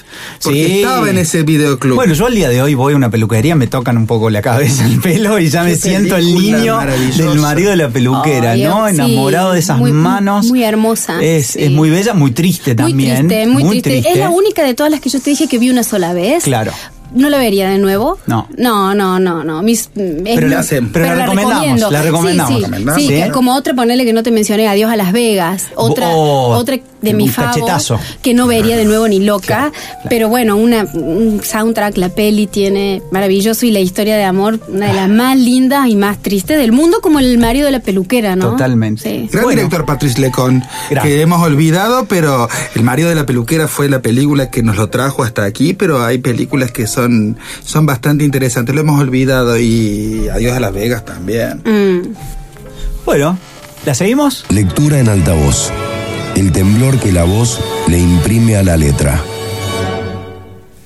[0.43, 0.77] porque Sí.
[0.81, 1.95] estaba en ese videoclub.
[1.97, 4.43] Bueno, yo al día de hoy voy a una peluquería, me tocan un poco la
[4.43, 6.79] cabeza, el pelo y ya me siento el niño
[7.17, 8.87] del marido de la peluquera, ¿no?
[8.89, 10.47] sí, Enamorado de esas muy- manos.
[10.47, 11.65] muy hermosa, Es, sí.
[11.65, 13.29] es muy bella, muy triste Muy también.
[13.29, 14.11] triste, muy, triste.
[14.13, 16.45] Es la única de todas las que yo te dije que vi una sola vez.
[16.45, 16.73] Claro.
[17.15, 18.19] ¿No la vería de nuevo?
[18.27, 18.49] No.
[18.57, 19.63] No, no, no, no.
[19.63, 20.91] Mis, pero la hacen.
[20.93, 21.91] pero la recomendamos, recomiendo.
[21.91, 22.49] la recomendamos.
[22.53, 22.63] Sí, sí.
[22.65, 23.33] Recomendamos, Sí, claro.
[23.33, 25.67] como otra, ponerle que no te mencioné, Adiós a Las Vegas.
[25.75, 27.99] Otra, Oh, otra de mi un favo, cachetazo.
[28.23, 29.47] que no vería de nuevo ni loca.
[29.47, 30.07] Claro, claro.
[30.11, 34.87] Pero bueno, una, un soundtrack, la peli tiene maravilloso y la historia de amor, una
[34.89, 38.37] de las más lindas y más tristes del mundo, como el marido de la peluquera,
[38.37, 38.51] ¿no?
[38.51, 39.03] Totalmente.
[39.03, 39.29] Sí.
[39.33, 39.57] Gran Bueno.
[39.61, 41.05] director Patrice Lecon, Gran.
[41.07, 44.89] que hemos olvidado, pero El marido de la peluquera fue la película que nos lo
[44.91, 46.98] trajo hasta aquí, pero hay películas que son,
[47.65, 51.63] son bastante interesantes, lo hemos olvidado y Adiós a Las Vegas también.
[51.65, 52.15] Mm.
[53.05, 53.39] Bueno,
[53.87, 54.45] ¿la seguimos?
[54.51, 55.71] Lectura en altavoz.
[56.37, 59.23] El temblor que la voz le imprime a la letra.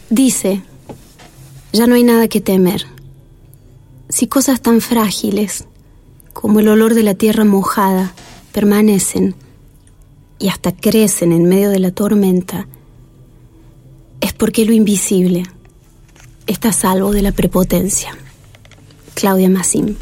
[0.09, 0.63] Dice,
[1.73, 2.87] ya no hay nada que temer.
[4.09, 5.67] Si cosas tan frágiles
[6.33, 8.13] como el olor de la tierra mojada
[8.53, 9.35] permanecen
[10.39, 12.67] y hasta crecen en medio de la tormenta,
[14.21, 15.45] es porque lo invisible
[16.47, 18.17] está salvo de la prepotencia.
[19.15, 19.97] Claudia Massim.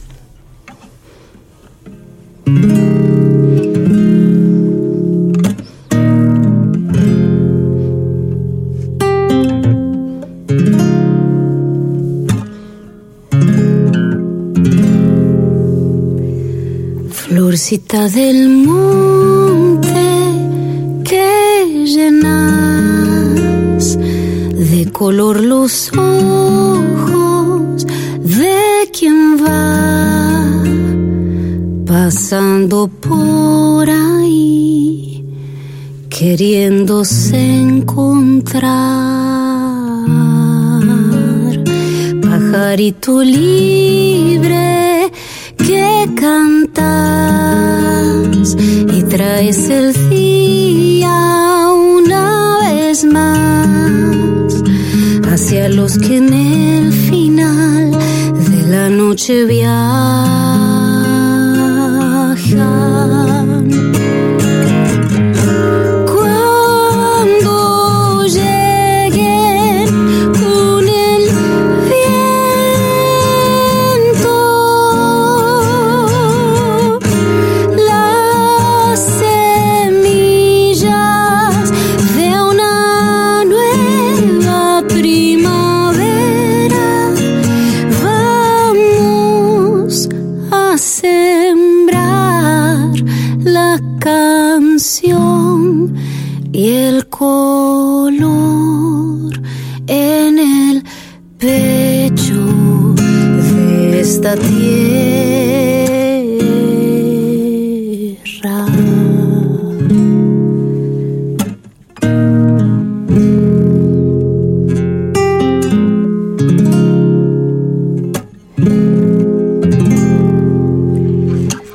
[17.11, 19.90] Florcita del monte
[21.05, 22.39] que llenas de
[25.00, 27.86] color los ojos
[28.18, 30.62] de quien va
[31.86, 35.24] pasando por ahí
[36.10, 38.68] queriéndose encontrar.
[42.20, 45.10] Pajarito libre
[45.56, 46.84] que cantas
[48.96, 51.16] y traes el día
[51.72, 54.19] una vez más
[55.30, 60.30] hacia los que en el final de la noche viajan.
[97.80, 99.32] Color
[99.86, 100.84] en el
[101.38, 102.44] pecho
[103.90, 104.66] de esta tierra.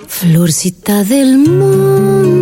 [0.08, 2.35] Florcita del monte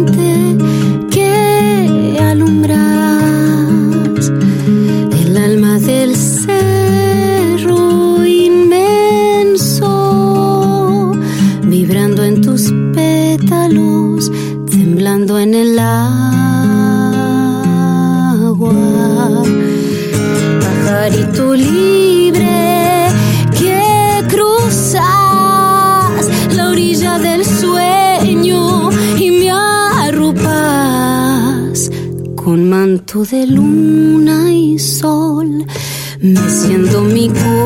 [33.21, 35.63] de luna y sol,
[36.19, 37.62] meciendo mi corazón.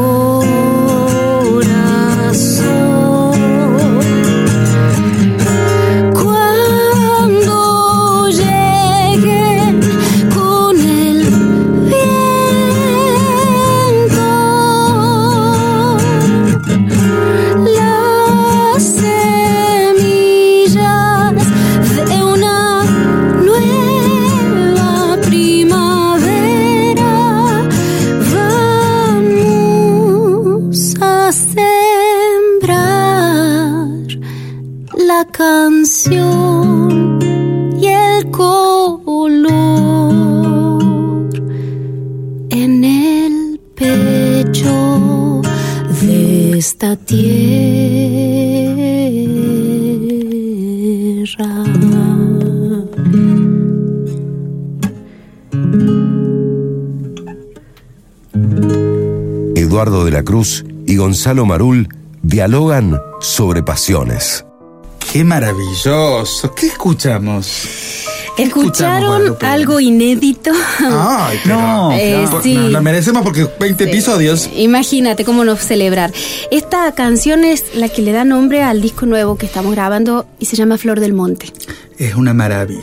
[59.55, 61.87] Eduardo de la Cruz y Gonzalo Marul
[62.23, 64.43] dialogan sobre pasiones.
[65.11, 66.53] Qué maravilloso.
[66.55, 68.07] ¿Qué escuchamos?
[68.37, 70.51] ¿Escucharon algo inédito?
[70.79, 72.53] Ay, pero- No, Eh, sí.
[72.55, 74.49] Nos la merecemos porque 20 episodios.
[74.55, 76.11] Imagínate cómo no celebrar.
[76.51, 80.45] Esta canción es la que le da nombre al disco nuevo que estamos grabando y
[80.45, 81.51] se llama Flor del Monte.
[81.97, 82.81] Es una maravilla.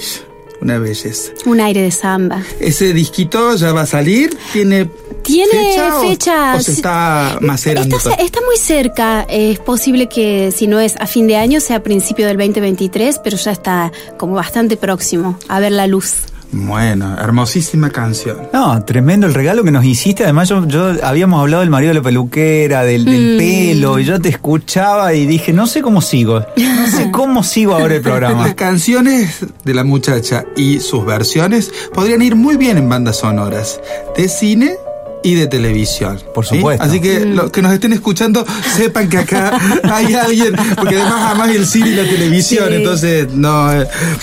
[0.61, 1.31] Una belleza.
[1.45, 2.43] Un aire de samba.
[2.59, 4.35] Ese disquito ya va a salir.
[4.53, 4.89] Tiene.
[5.25, 6.55] Tiene fecha, o- fecha.
[6.57, 7.97] O, se está macerando.
[7.97, 9.27] Está, está muy cerca.
[9.29, 13.21] Es posible que si no es a fin de año, sea a principio del 2023,
[13.25, 16.15] pero ya está como bastante próximo a ver la luz.
[16.57, 18.37] Bueno, hermosísima canción.
[18.53, 20.23] No, tremendo el regalo que nos hiciste.
[20.23, 23.39] Además, yo, yo habíamos hablado del marido de la peluquera, del, del Mm.
[23.39, 26.45] pelo, y yo te escuchaba y dije, no sé cómo sigo.
[26.57, 28.45] No sé cómo sigo ahora el programa.
[28.47, 33.81] Las canciones de la muchacha y sus versiones podrían ir muy bien en bandas sonoras
[34.17, 34.77] de cine
[35.25, 36.21] y de televisión.
[36.35, 36.57] Por ¿sí?
[36.57, 36.85] supuesto.
[36.85, 38.45] Así que los que nos estén escuchando
[38.77, 39.59] sepan que acá
[39.93, 42.75] hay alguien, porque además amas el cine y la televisión, Sí.
[42.77, 43.69] entonces no,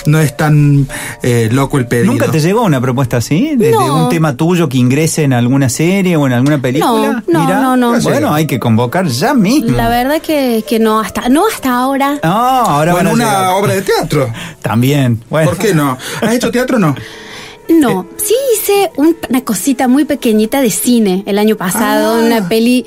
[0.06, 0.86] no es tan
[1.22, 2.12] eh, loco el pedido.
[2.12, 3.56] ¿Nunca te llegó una propuesta así?
[3.56, 7.22] ¿De, un tema tuyo que ingrese en alguna serie o en alguna película?
[7.26, 8.00] No, no, no, no.
[8.00, 9.76] Bueno, hay que convocar ya mismo.
[9.76, 12.20] La verdad que, que no, hasta, no hasta ahora.
[12.22, 13.54] No, ahora Bueno, van a una llegar.
[13.54, 14.32] obra de teatro.
[14.62, 15.20] También.
[15.28, 15.50] Bueno.
[15.50, 15.98] ¿Por qué no?
[16.20, 16.94] ¿Has hecho teatro o no?
[17.68, 22.24] No, sí hice un- una cosita muy pequeñita de cine el año pasado, Ah.
[22.24, 22.84] una peli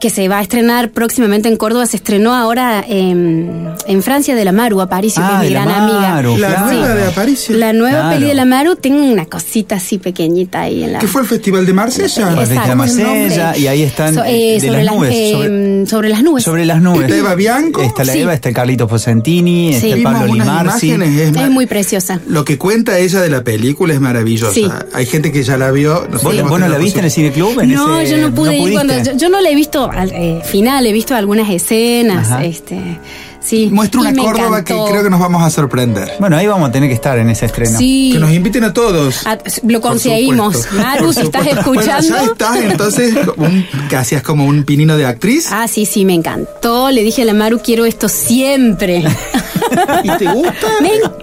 [0.00, 4.44] que se va a estrenar próximamente en Córdoba, se estrenó ahora en, en Francia de
[4.44, 6.00] la Maru, Aparicio, que Ah, es mi de gran amiga.
[6.00, 6.36] La claro.
[6.72, 7.56] nueva de Aparicio.
[7.56, 8.14] La nueva Claro.
[8.16, 10.98] peli de la Maru, tengo una cosita así pequeñita ahí en la...
[10.98, 12.06] ¿Qué fue el Festival de Marsella?
[12.34, 15.86] Pues Exacto, desde Marsella, y ahí están, So- eh, de sobre, las nubes, eh, sobre-
[15.86, 16.44] sobre las nubes.
[16.44, 17.02] Sobre las nubes.
[17.02, 17.82] ¿Está Eva Bianco?
[17.82, 18.20] Está la Sí.
[18.20, 19.86] Eva, está el Carlito Posentini, Sí.
[19.86, 20.88] está el Pablo Limarsi.
[20.88, 22.20] imágenes, es, Es muy preciosa.
[22.26, 24.52] Lo que cuenta ella de la película es maravillosa.
[24.54, 24.68] Sí.
[24.94, 26.06] Hay gente que ya la vio.
[26.22, 27.60] ¿Vos, no la viste en el Cine Club?
[27.60, 30.10] En No, ese- yo no pude ir cuando yo, yo no la he visto al
[30.12, 32.44] eh, final, he visto algunas escenas, Ajá.
[32.44, 32.98] este,
[33.40, 33.68] sí.
[33.72, 36.12] Muestra una Córdoba que creo que nos vamos a sorprender.
[36.18, 37.78] Bueno, ahí vamos a tener que estar en ese estreno.
[37.78, 38.10] Sí.
[38.12, 39.24] Que nos inviten a todos.
[39.66, 40.68] Lo conseguimos.
[40.72, 41.44] Maru, si estás.
[41.44, 42.08] Bueno, escuchando.
[42.08, 45.48] ya estás, entonces, un- que hacías como un pinino de actriz.
[45.50, 46.90] Ah, sí, sí, me encantó.
[46.90, 49.04] Le dije a la Maru, quiero esto siempre.
[50.04, 50.66] ¿Y te gusta?
[50.82, 51.17] me encanta,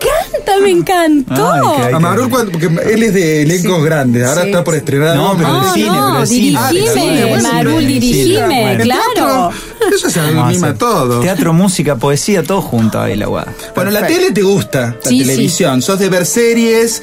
[0.62, 1.52] me encantó.
[1.52, 1.94] Ay,
[2.30, 4.48] cuando- porque él es de elencos grandes, ahora Sí.
[4.50, 5.16] está por estrenar.
[5.16, 6.58] No, pero no, cine, no, pero de cine.
[6.60, 9.52] Ah, de dirigime, cine, bueno, Marul, dirigime, claro.
[9.94, 11.20] Eso se anima todo.
[11.22, 13.54] Teatro, música, poesía, todo junto ahí, la guada.
[13.76, 15.26] Bueno, la tele te gusta, la Sí, sí.
[15.26, 15.82] televisión.
[15.82, 17.02] Sos de ver series.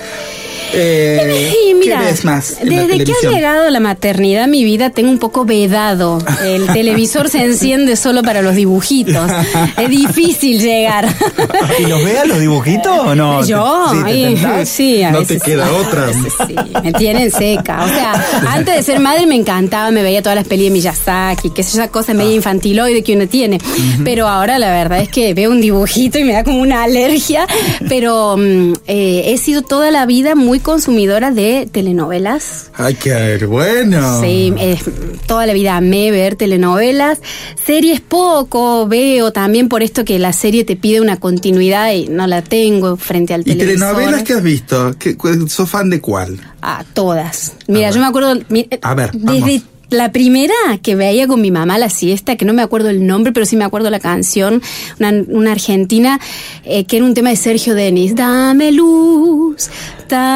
[0.75, 2.57] Eh, Y mira, ¿Qué ves más?
[2.61, 6.19] en la desde que ha llegado la maternidad a mi vida tengo un poco vedado.
[6.45, 9.31] El televisor se enciende solo para los dibujitos.
[9.79, 11.07] Es difícil llegar.
[11.79, 13.45] ¿Y los veas los dibujitos o no?
[13.45, 16.13] Yo, ¿Sí, sí, a No veces te queda sí, a otra.
[16.47, 17.85] sí, me tienen seca.
[17.85, 21.51] O sea, antes de ser madre me encantaba, me veía todas las pelis de Miyazaki,
[21.51, 23.59] que es esa cosa media infantiloide que uno tiene.
[24.05, 27.47] Pero ahora la verdad es que veo un dibujito y me da como una alergia.
[27.89, 32.71] Pero mm, eh, he sido toda la vida muy consumidora de telenovelas.
[32.75, 34.21] Ay, qué bueno.
[34.21, 34.79] Sí, eh,
[35.27, 37.21] toda la vida amé ver telenovelas.
[37.67, 42.27] Series poco, veo también por esto que la serie te pide una continuidad y no
[42.27, 43.75] la tengo frente al ¿Y televisor.
[43.95, 44.95] telenovelas que has visto?
[44.99, 45.17] ¿Qué,
[45.49, 46.39] ¿Sos fan de cuál?
[46.63, 47.53] A todas.
[47.67, 48.35] Mira, yo me acuerdo.
[48.49, 49.45] mi- A ver, vamos.
[49.45, 53.07] desde la primera que veía con mi mamá la siesta, que no me acuerdo el
[53.07, 54.63] nombre, pero sí me acuerdo la canción,
[54.99, 56.19] una, una argentina,
[56.65, 58.15] eh, que era un tema de Sergio Denis.
[58.17, 59.69] Dame luz.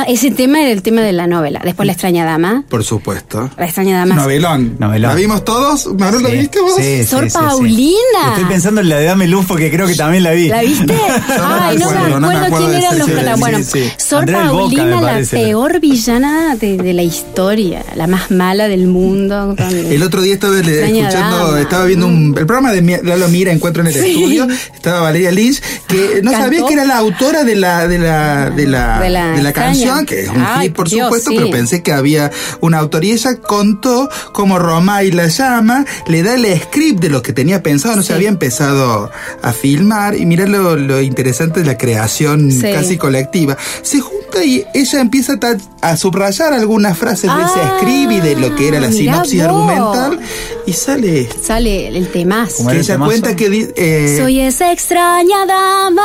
[0.09, 1.61] Ese tema era el tema de la novela.
[1.65, 2.65] Después La extraña dama.
[2.69, 3.51] Por supuesto.
[3.59, 4.15] La extraña dama.
[4.15, 4.77] Novelón.
[4.79, 5.11] Novelón.
[5.11, 5.87] ¿La vimos todos?
[5.99, 6.75] ¿Maru, la viste vos?
[6.77, 7.45] sí, Sor sí, sí, sí.
[7.45, 7.97] Paulina.
[8.31, 10.49] Estoy pensando en la de Dame Luz porque creo que también la vi.
[10.49, 10.95] ¿La viste?
[11.41, 13.41] Ay, no me acuerdo, acuerdo, no me acuerdo quién eran los protagonistas.
[13.41, 13.93] Bueno, sí, sí.
[13.99, 18.69] Sor Andrea del Boca, Paulina, la peor villana de, de la historia, la más mala
[18.69, 19.55] del mundo.
[19.71, 21.61] El otro día estaba escuchando, dama.
[21.61, 24.11] estaba viendo un, el programa de Lalo Mira, Encuentro en el Sí.
[24.11, 26.47] Estudio, estaba Valeria Lynch, que no Cantó.
[26.47, 29.49] sabía que era la autora de la, de la, de la, De la de la
[29.51, 29.66] extraña.
[29.67, 31.37] Canción, que es un Ay, hit por Dios, supuesto, sí.
[31.37, 36.35] pero pensé que había una autora y ella contó cómo Romay la llama, le da
[36.35, 39.11] el script de lo que tenía pensado, no se había empezado
[39.43, 42.61] a filmar y mira lo, lo interesante de la creación Sí.
[42.73, 43.57] casi colectiva.
[43.83, 45.35] Se junta y ella empieza
[45.83, 48.93] a, a subrayar algunas frases de ese Ah, script y de lo que era la
[48.93, 49.49] sinopsis vos.
[49.71, 50.21] argumental
[50.67, 51.37] y sale esto.
[51.43, 52.57] Sale el temazo.
[52.59, 53.11] ¿Cómo Que ella temazo?
[53.11, 56.03] cuenta que eh, Soy esa extraña dama.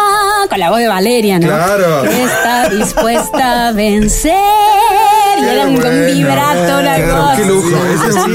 [0.50, 1.48] Con la voz de Valeria, ¿no?
[1.48, 2.04] Claro.
[2.04, 4.34] Que está dispuesta a vencer.
[5.40, 7.34] Y era un, un bueno, vibrato, una qué- cosa.
[7.38, 8.34] qué lujo, ese Sí,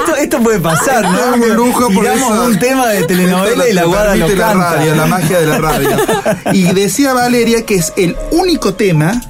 [0.00, 1.40] esto, esto puede pasar, ¿no?
[1.40, 2.44] Qué lujo por eso.
[2.46, 5.58] un tema de telenovela y la Te guada lo la radio, la magia de la
[5.58, 5.88] radio.
[6.52, 9.20] Y decía Valeria que es el único tema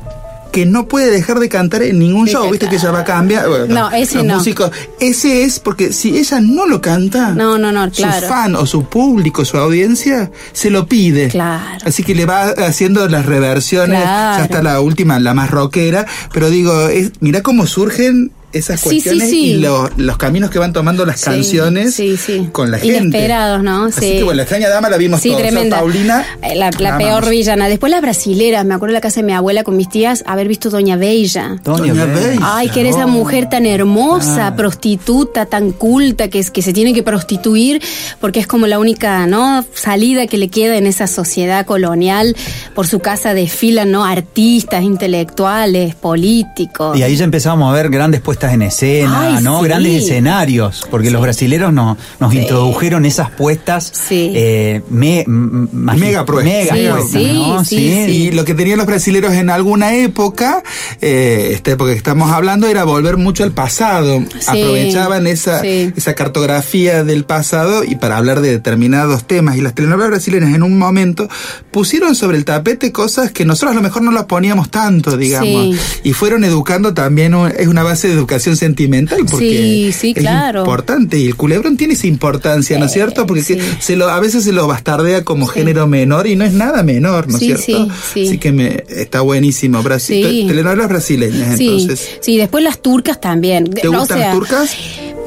[0.54, 3.48] que no puede dejar de cantar en ningún show, viste que ella va a cambiar.
[3.48, 4.34] Bueno, No, ese los no.
[4.36, 8.28] músicos, ese es porque si ella no lo canta, No, no, no, su claro.
[8.28, 11.26] fan o su público, su audiencia, se lo pide.
[11.28, 11.84] Claro.
[11.84, 14.38] Así que le va haciendo las reversiones, Claro.
[14.38, 18.88] ya está la última, la más rockera, pero digo, es, mira cómo surgen esas Sí,
[18.88, 19.44] sí, cuestiones sí.
[19.52, 22.48] y lo- los caminos que van tomando las Sí, canciones sí, sí.
[22.52, 22.98] con la gente.
[22.98, 23.84] Inesperados, ¿no?
[23.86, 24.12] Así Sí.
[24.18, 25.42] que bueno, la extraña dama la vimos Sí, todos.
[25.42, 25.78] Tremenda.
[25.78, 26.24] Paulina.
[26.42, 27.68] Eh, La, la la peor villana.
[27.68, 28.64] Después las brasileras.
[28.64, 31.56] Me acuerdo en la casa de mi abuela con mis tías haber visto Doña Bella.
[31.64, 32.28] Doña Doña Bella.
[32.28, 32.38] Bella.
[32.42, 34.56] Ay, que era esa mujer tan hermosa, Ah.
[34.56, 37.82] prostituta, tan culta, que, es, que se tiene que prostituir
[38.20, 42.36] porque es como la única no salida que le queda en esa sociedad colonial.
[42.74, 44.04] Por su casa desfilan ¿no?
[44.04, 46.96] artistas, intelectuales, políticos.
[46.98, 49.60] Y ahí ya empezamos a ver grandes puestas en escena, Ay, ¿no?
[49.60, 49.64] sí.
[49.66, 54.32] Grandes escenarios, porque los brasileros no- nos introdujeron esas puestas Sí.
[54.34, 56.44] eh, me- Mega puestas.
[56.44, 57.64] mega Sí, puestas, sí, ¿no?
[57.64, 57.76] sí,
[58.06, 58.12] sí.
[58.12, 60.62] Y lo que tenían los brasileros en alguna época,
[61.00, 64.22] eh, esta época que estamos hablando, era volver mucho al pasado.
[64.46, 65.92] Aprovechaban esa, sí.
[65.96, 69.56] esa cartografía del pasado y para hablar de determinados temas.
[69.56, 71.28] Y las telenovelas brasileñas en un momento
[71.70, 75.76] pusieron sobre el tapete cosas que nosotros a lo mejor no las poníamos tanto, digamos.
[75.76, 76.00] Sí.
[76.04, 81.18] Y fueron educando también, es una base de educación sentimental porque Sí, sí, es importante.
[81.18, 83.26] Y el culebrón tiene esa importancia, ¿no es Eh, cierto?
[83.26, 83.58] Porque sí.
[83.80, 87.28] se lo, a veces se lo bastardea como género menor y no es nada menor,
[87.28, 87.62] ¿no es cierto?
[87.64, 88.28] sí, sí.
[88.28, 89.82] Así que me, está buenísimo.
[89.82, 90.46] Brasil.
[90.46, 92.18] Telenovelas brasileñas, entonces.
[92.20, 93.64] sí, después las turcas también.
[93.70, 94.76] ¿Te gustan sea, las turcas?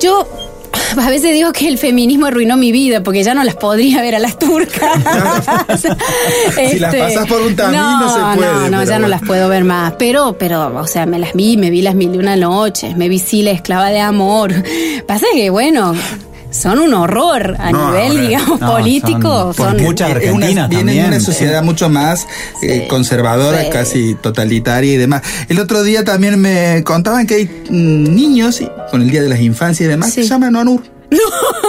[0.01, 0.27] Yo
[0.97, 4.15] a veces digo que el feminismo arruinó mi vida porque ya no las podría ver
[4.15, 4.97] a las turcas.
[6.69, 9.49] Si las pasas por un camino, no, se puede, No, no, ya no las puedo
[9.49, 9.93] ver más.
[9.97, 13.09] Pero, pero, o sea, me las vi, me vi las mil y una noches, me
[13.09, 14.53] vi sí la esclava de amor.
[15.05, 15.93] Pasa que, bueno,
[16.57, 19.53] son un horror a No, nivel, digamos, no, político.
[19.53, 22.27] son- muchas argentinas vienen de una sociedad mucho más
[22.63, 23.69] eh, conservadora, Sí.
[23.71, 25.21] casi totalitaria y demás.
[25.49, 29.29] El otro día también me contaban que hay mm, niños, y- con el Día de
[29.29, 30.27] las Infancias y demás, que Sí.
[30.27, 30.81] se llaman ONUR.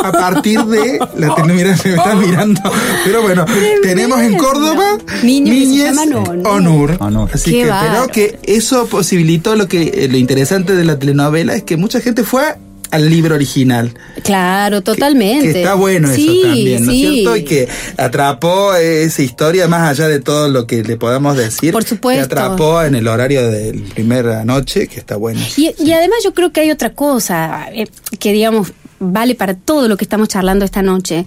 [0.03, 2.61] A partir de la mira, me están mirando.
[3.05, 3.45] Pero bueno,
[3.84, 6.99] tenemos en Córdoba Niños que se llaman ONUR.
[7.32, 7.93] Así Qué que bárbaro.
[7.93, 12.01] pero que eso posibilitó lo que eh, lo interesante de la telenovela es que mucha
[12.01, 12.43] gente fue
[12.91, 13.93] al libro original.
[14.22, 15.53] Claro, totalmente.
[15.53, 17.11] Que está bueno Sí, eso también, ¿no es sí.
[17.12, 17.36] cierto?
[17.36, 21.72] Y que atrapó esa historia más allá de todo lo que le podamos decir.
[21.72, 22.18] Por supuesto.
[22.20, 25.41] Que atrapó en el horario de la primera noche, que está bueno.
[25.57, 27.86] Y, y además yo creo que hay otra cosa eh,
[28.18, 31.24] que digamos vale para todo lo que estamos charlando esta noche.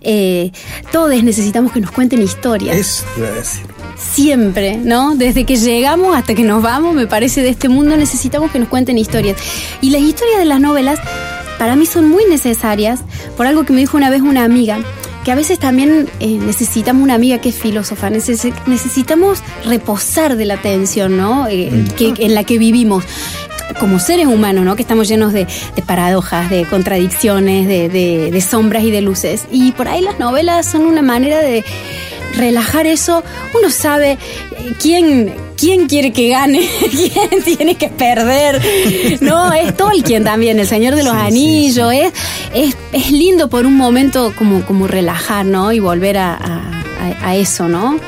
[0.00, 0.50] Eh,
[0.92, 2.76] todos necesitamos que nos cuenten historias.
[2.76, 3.79] Eso iba a decir.
[4.00, 5.14] Siempre, ¿no?
[5.14, 8.68] Desde que llegamos hasta que nos vamos, me parece, de este mundo necesitamos que nos
[8.68, 9.36] cuenten historias.
[9.80, 10.98] Y las historias de las novelas
[11.58, 13.00] para mí son muy necesarias
[13.36, 14.78] por algo que me dijo una vez una amiga
[15.24, 20.46] que a veces también eh, necesitamos una amiga que es filósofa, neces- necesitamos reposar de
[20.46, 21.46] la tensión, ¿no?
[21.46, 23.04] Eh, que, en la que vivimos
[23.78, 24.76] como seres humanos, ¿no?
[24.76, 25.46] Que estamos llenos de,
[25.76, 29.44] de paradojas, de contradicciones, de, de- de sombras y de luces.
[29.52, 31.66] Y por ahí las novelas son una manera de
[32.36, 33.22] relajar eso.
[33.58, 34.18] Uno sabe eh,
[34.80, 36.60] quién, quién quiere que gane,
[36.90, 38.60] quién tiene que perder.
[39.20, 41.92] No, es Tolkien también, el Señor de los Anillos.
[41.92, 42.12] Es,
[42.54, 45.72] es, es lindo por un momento como, como relajar, ¿no?
[45.72, 46.82] Y volver a, a-
[47.22, 47.98] a- a eso, ¿no?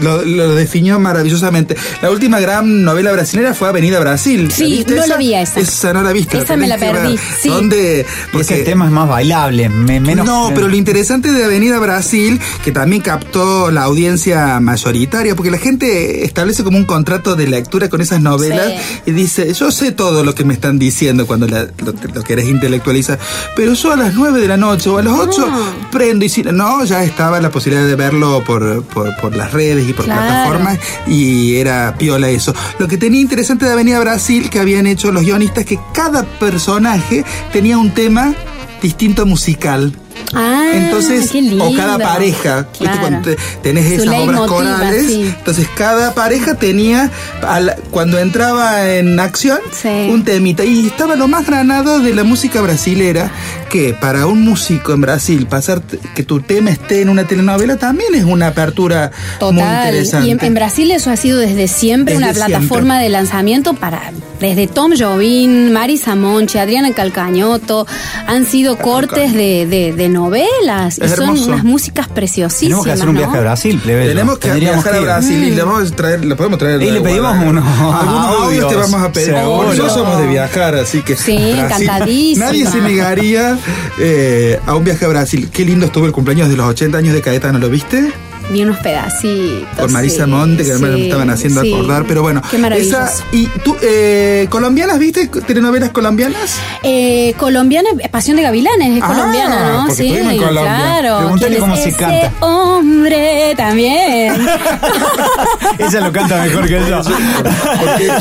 [0.00, 1.76] Lo, lo definió maravillosamente.
[2.02, 4.50] La última gran novela brasileña fue Avenida Brasil.
[4.50, 5.60] Sí, ¿La viste no la vi a esa.
[5.60, 6.38] Esa no la viste.
[6.38, 7.48] Esa me la perdí, sí.
[7.48, 10.24] Donde, Y ese tema es más bailable, me- menos.
[10.26, 15.58] no, pero lo interesante de Avenida Brasil, que también captó la audiencia mayoritaria, porque la
[15.58, 18.72] gente establece como un contrato de lectura con esas novelas
[19.06, 22.46] y dice, yo sé todo lo que me están diciendo cuando la- lo, lo querés
[22.48, 23.18] intelectualizar,
[23.56, 25.72] pero yo a las 9 de la noche o a las 8 Ah.
[25.90, 29.88] prendo y si no, ya estaba la posibilidad de verlo por, por, por las redes
[29.90, 30.22] y por Claro.
[30.22, 32.54] plataformas y era piola eso.
[32.78, 37.24] Lo que tenía interesante de Avenida Brasil, que habían hecho los guionistas, que cada personaje
[37.52, 38.34] tenía un tema
[38.82, 39.92] distinto musical.
[40.34, 41.64] Ah, Entonces, qué lindo.
[41.68, 42.84] o cada pareja, ¿viste?
[42.84, 43.00] Claro.
[43.00, 47.10] cuando te- tenés Su esas obras leitmotiv, corales, entonces cada pareja tenía,
[47.46, 49.88] al- cuando entraba en acción, Sí.
[50.10, 50.64] un temita.
[50.64, 53.30] Y estaba lo más granado de la música brasilera,
[53.68, 55.82] que para un músico en Brasil, pasar
[56.14, 59.10] que tu tema esté en una telenovela también es una apertura
[59.40, 59.86] muy Total.
[59.86, 60.28] interesante.
[60.28, 63.02] Y en, en Brasil eso ha sido desde siempre Desde una plataforma siempre.
[63.04, 67.86] de lanzamiento para desde Tom Jobim, Marisa Monchi, Adriana Calcañoto,
[68.26, 71.46] han sido cortes de, de- de novelas y Es son hermoso.
[71.46, 72.82] unas músicas preciosísimas.
[72.82, 73.20] Tenemos que hacer un ¿no?
[73.20, 74.06] viaje a Brasil, plebe.
[74.06, 75.04] Tenemos que Tendríamos viajar a ir.
[75.04, 76.82] Brasil y le vamos a traer, le podemos traer.
[76.82, 79.34] Y le pedimos unos audios te vamos a pedir.
[79.34, 79.68] seguro.
[79.68, 81.16] Nosotros somos de viajar, así que.
[81.16, 82.46] Sí, encantadísima.
[82.46, 83.58] Nadie se negaría
[83.98, 85.48] eh, a un viaje a Brasil.
[85.52, 88.12] Qué lindo estuvo el cumpleaños de los 80 años de Caetano, ¿lo viste?
[88.50, 89.68] Vi unos pedacitos.
[89.78, 91.72] Con Marisa sí, Monte, que además sí, me estaban haciendo sí.
[91.72, 92.42] acordar, pero bueno.
[92.50, 93.02] Qué maravilloso.
[93.04, 95.28] esa- ¿Y tú, eh, colombianas, viste?
[95.28, 96.56] ¿Telenovelas colombianas?
[96.82, 99.78] Eh, colombiana, Pasión de Gavilanes, es Ah, colombiana, ¿no?
[99.86, 100.62] porque Sí, estuvimos en Colombia.
[100.76, 101.18] claro.
[101.18, 102.32] Pregúntale ¿Quién es cómo se ese canta.
[102.40, 104.34] hombre también.
[105.78, 107.02] Ella lo canta mejor que yo.
[107.02, 108.12] Porque,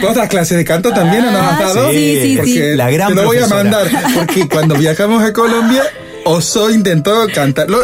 [0.02, 1.90] ¿Vos das clases de canto también o no has Ah, dado?
[1.90, 2.76] sí, sí, Porque sí.
[2.76, 3.86] La gran te lo voy a mandar.
[4.14, 5.82] Porque cuando viajamos a Colombia,
[6.24, 7.78] Oso intentó cantarlo.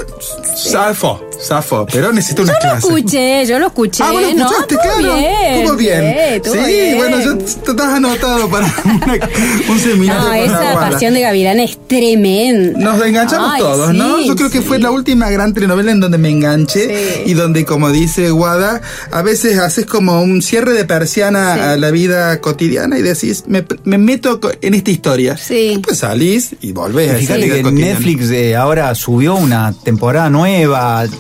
[0.57, 1.87] Zafo, zafo.
[1.91, 2.87] Pero necesito una Yo lo clase.
[2.87, 4.03] escuché, yo lo escuché.
[4.05, 4.51] Ah, bueno, ¿no?
[4.51, 5.15] escuchaste, Estuvo claro.
[5.17, 6.43] bien, Estuvo bien.
[6.45, 6.97] sí, bien.
[6.99, 9.29] bueno, yo te estás anotado para una-
[9.69, 10.75] un seminario No, esa.
[10.91, 12.79] Pasión de Gavilanes es tremenda.
[12.79, 14.21] Nos enganchamos Ay, todos, ¿no?
[14.25, 16.85] Yo creo que fue la última gran telenovela en donde me enganché
[17.25, 17.31] Sí.
[17.31, 18.81] y donde, como dice Guada,
[19.11, 21.61] a veces haces como un cierre de persiana Sí.
[21.61, 25.37] a la vida cotidiana y decís, me, me meto en esta historia.
[25.37, 25.71] Sí.
[25.71, 27.93] Después salís y volvés a esa vida que cotidiana.
[27.95, 31.11] Netflix eh, ahora subió una temporada nueva, eh,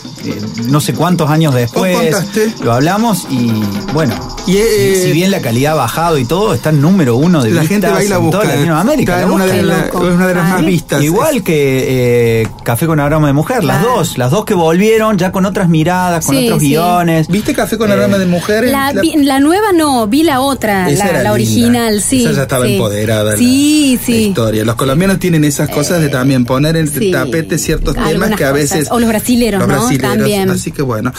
[0.69, 2.15] no sé cuántos años después.
[2.63, 3.51] Lo hablamos y
[3.93, 4.15] bueno,
[4.47, 7.43] Y, eh, si, si bien la calidad ha bajado y todo, está en número uno
[7.43, 8.41] de la vistas gente va y la en busca.
[8.43, 9.13] toda Latinoamérica.
[9.15, 11.03] Está la en una de, la- una de las más vistas.
[11.03, 15.33] Igual que eh, Café con aroma de mujer, las dos, las dos que volvieron ya
[15.33, 16.69] con otras miradas, con Sí, otros sí.
[16.69, 17.29] guiones.
[17.29, 18.71] ¿Viste Café con aroma de mujeres?
[18.71, 21.33] La, La- vi- la nueva no, vi la otra, Esa la, era la linda.
[21.33, 22.23] original, sí.
[22.25, 22.73] Esa ya estaba sí.
[22.75, 23.33] empoderada.
[23.33, 24.13] la- Sí, la, sí.
[24.29, 24.65] historia.
[24.65, 27.11] Los colombianos tienen esas cosas de también poner en el Sí.
[27.11, 28.53] tapete ciertos temas que a cosas.
[28.55, 28.88] veces.
[28.90, 29.74] O los brasileros, los ¿no?
[29.80, 30.16] brasileros.
[30.16, 30.51] También.
[30.51, 31.12] Así que bueno.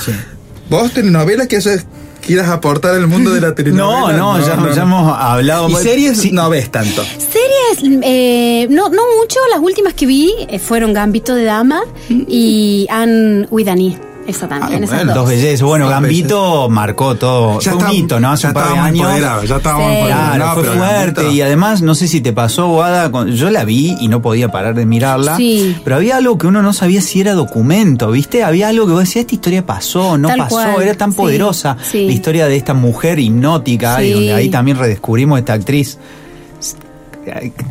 [0.69, 1.85] ¿Vos telenovelas que eso es-
[2.25, 4.17] quieras aportar al mundo de la No, telenovela?
[4.17, 5.69] no, ya, ya hemos hablado.
[5.69, 7.03] Y series Sí, no ves tanto.
[7.03, 12.87] Series, eh, no, no mucho, las últimas que vi eh, fueron Gambito de Dama y
[12.89, 13.95] Anne Widani.
[14.27, 15.15] Esa también, Ah, esas dos.
[15.15, 15.61] Dos bellezas.
[15.61, 17.59] Bueno, Gambito marcó todo.
[17.59, 18.31] Ya fue un hito, ¿no?
[18.31, 19.47] Hace ya un par de años.
[19.47, 20.05] ya estábamos Sí.
[20.05, 23.49] Claro, fue pero fuerte Gambito- y además no sé si te pasó, Guada, con- yo
[23.51, 25.77] la vi y no podía parar de mirarla, Sí.
[25.83, 28.43] pero había algo que uno no sabía si era documento, ¿viste?
[28.43, 31.17] Había algo que vos decías, esta historia pasó, no Tal pasó, cual, era tan sí,
[31.17, 32.07] poderosa sí.
[32.07, 35.97] la historia de esta mujer hipnótica y donde ahí también redescubrimos esta actriz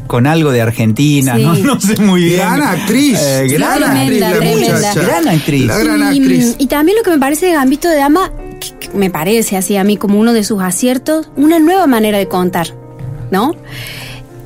[0.06, 1.42] con algo de Argentina, Sí.
[1.44, 2.38] no, no sé muy bien.
[2.40, 3.18] Gran actriz.
[3.22, 4.74] Eh, gran gran actriz, Tremenda, la tremenda.
[4.76, 5.00] muchacha.
[5.02, 5.66] Gran actriz.
[5.66, 6.54] La gran y, actriz.
[6.58, 8.30] y también lo que me parece de Gambito de Dama,
[8.60, 12.18] que- que me parece así a mí como uno de sus aciertos, una nueva manera
[12.18, 12.68] de contar,
[13.30, 13.54] ¿no?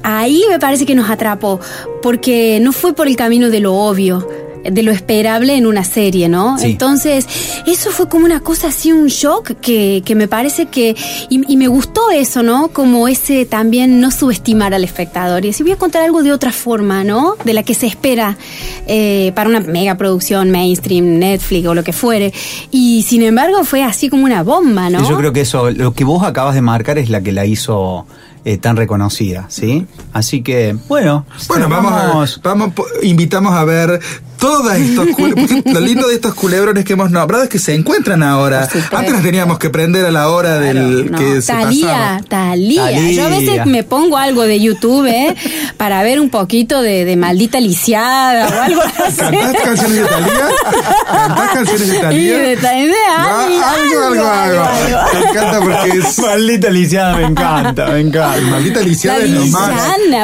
[0.02, 1.60] Ahí me parece que nos atrapó,
[2.02, 4.26] porque no fue por el camino de lo obvio,
[4.64, 6.58] de lo esperable en una serie, ¿no?
[6.58, 6.66] Sí.
[6.66, 7.26] Entonces,
[7.66, 10.96] eso fue como una cosa así, un shock que, que me parece que.
[11.28, 12.68] Y, y me gustó eso, ¿no?
[12.68, 15.44] Como ese también no subestimar al espectador.
[15.44, 17.36] Y decir, voy a contar algo de otra forma, ¿no?
[17.44, 18.36] De la que se espera
[18.86, 22.32] eh, para una mega producción mainstream, Netflix o lo que fuere.
[22.70, 25.08] Y sin embargo, fue así como una bomba, ¿no?
[25.08, 28.06] Yo creo que eso, lo que vos acabas de marcar es la que la hizo
[28.44, 29.86] eh, tan reconocida, ¿sí?
[30.12, 34.00] Así que, bueno, Bueno, vamos, a, vamos, invitamos a ver
[34.38, 37.74] todos estos cule- porque lo lindo de estos culebrones que hemos nombrado es que se
[37.74, 38.68] encuentran ahora.
[38.92, 42.20] Antes las teníamos que prender a la hora del No, que se Talía, pasaba.
[42.28, 42.90] Talía.
[43.12, 43.40] Yo a Talía.
[43.52, 45.34] veces me pongo algo de YouTube ¿eh?
[45.76, 49.16] para ver un poquito de, de maldita lisiada o algo así.
[49.18, 50.32] ¿Cantás canciones de Talía?
[51.10, 52.38] ¿Cantás canciones de Y Talía?
[52.38, 53.62] de, ta- de algo,
[54.04, 54.98] algo, algo, algo.
[55.14, 58.40] Me encanta porque es Maldita lisiada, me encanta, me encanta.
[58.50, 59.70] maldita lisiada La es lo más.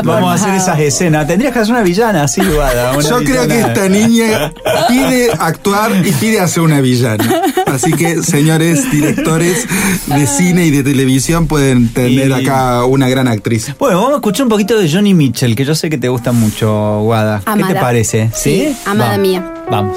[0.05, 1.27] Vamos a hacer esas escenas.
[1.27, 2.93] Tendrías que hacer una villana así, Guada.
[3.01, 3.73] Yo creo que villana.
[3.73, 4.53] esta niña
[4.89, 7.43] pide actuar y pide hacer una villana.
[7.67, 9.67] Así que, señores directores
[10.07, 13.75] de cine y de televisión, pueden tener Y- acá una gran actriz.
[13.79, 16.33] Bueno, vamos a escuchar un poquito de Johnny Mitchell, que yo sé que te gusta
[16.33, 17.43] mucho, Guada.
[17.57, 18.31] ¿Qué te parece?
[18.35, 18.69] ¿Sí?
[18.69, 19.55] Sí, amada Va- mía.
[19.71, 19.97] Vamos.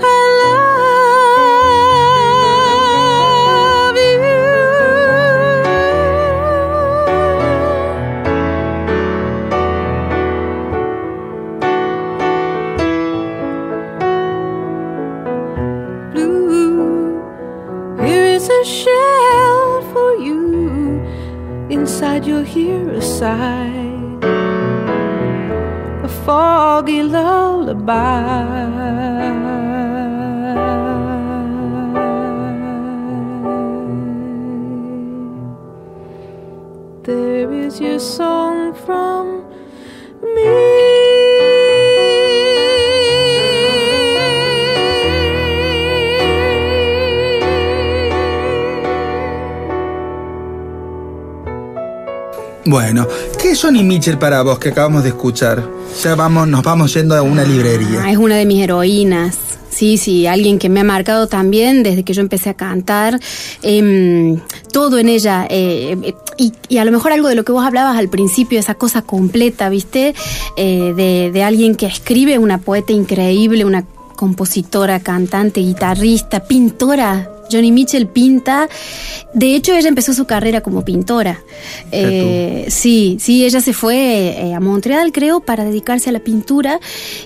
[0.00, 0.16] I
[3.86, 4.20] love you.
[16.12, 17.20] blue.
[18.06, 20.40] Here is a shell for you.
[21.70, 23.61] Inside you'll hear a sigh,
[26.82, 28.42] foggy lullaby.
[37.04, 39.44] There is your song from
[40.34, 40.82] me.
[52.64, 53.21] Bueno, ¿qué
[53.52, 55.62] es Johnny Mitchell para vos que acabamos de escuchar?
[56.02, 58.10] Ya vamos, nos vamos yendo a una Ah, librería.
[58.10, 59.36] es una de mis heroínas.
[59.70, 63.18] Sí, sí, alguien que me ha marcado también desde que yo empecé a cantar.
[63.62, 64.38] Em,
[64.70, 65.46] todo en ella.
[65.50, 69.02] eh, y, a lo mejor algo de lo que vos hablabas al principio, esa cosa
[69.02, 70.14] completa, ¿viste?
[70.56, 73.84] Eh, de alguien que escribe, una poeta increíble, una
[74.16, 77.28] compositora, cantante, guitarrista, pintora.
[77.50, 78.68] Johnny Mitchell pinta.
[79.34, 81.42] De hecho, ella empezó su carrera como pintora.
[81.90, 86.80] Eh, sí, sí, ella se fue eh, a Montreal, creo, para dedicarse a la pintura.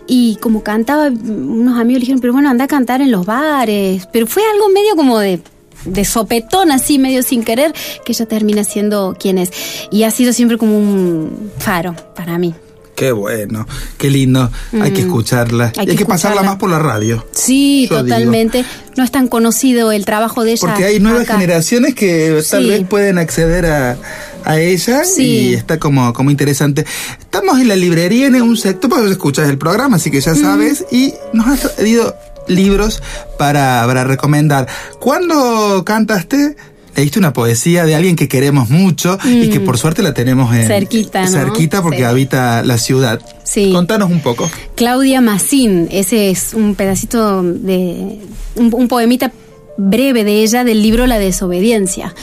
[0.06, 4.08] Y como cantaba, unos amigos le dijeron, pero bueno, anda a cantar en los bares.
[4.12, 5.40] Pero fue algo medio como de
[5.84, 7.72] de sopetón así medio sin querer
[8.04, 9.52] que ella termina siendo quien es
[9.92, 12.54] y ha sido siempre como un faro para mí
[12.96, 13.66] Qué bueno,
[13.98, 14.50] qué lindo.
[14.80, 15.72] Hay que escucharla.
[15.76, 17.24] Hay que pasarla más por la radio.
[17.30, 17.98] sí digo.
[18.02, 18.64] totalmente
[18.96, 21.34] no es tan conocido el trabajo de ella Porque hay nuevas acá.
[21.34, 23.98] generaciones que tal vez pueden acceder a,
[24.44, 25.50] a ella Sí.
[25.50, 26.86] y está como, como interesante.
[27.20, 30.86] Estamos en la librería en un sector, porque escuchas el programa, así que ya sabes,
[30.90, 32.16] y nos has pedido
[32.48, 33.02] libros
[33.38, 34.66] para, para recomendar.
[35.00, 36.56] ¿Cuándo cantaste?
[36.96, 40.64] Leíste una poesía de alguien que queremos mucho y que por suerte la tenemos en,
[40.64, 40.66] Mm.
[40.66, 41.28] Cerquita, ¿no?
[41.30, 42.04] cerquita porque Sí.
[42.04, 43.20] habita la ciudad.
[43.44, 43.70] Sí.
[43.72, 44.50] Contanos un poco.
[44.74, 48.18] Claudia Massín, ese es un pedacito de
[48.56, 49.30] un, un poemita
[49.78, 52.14] breve de ella del libro La desobediencia.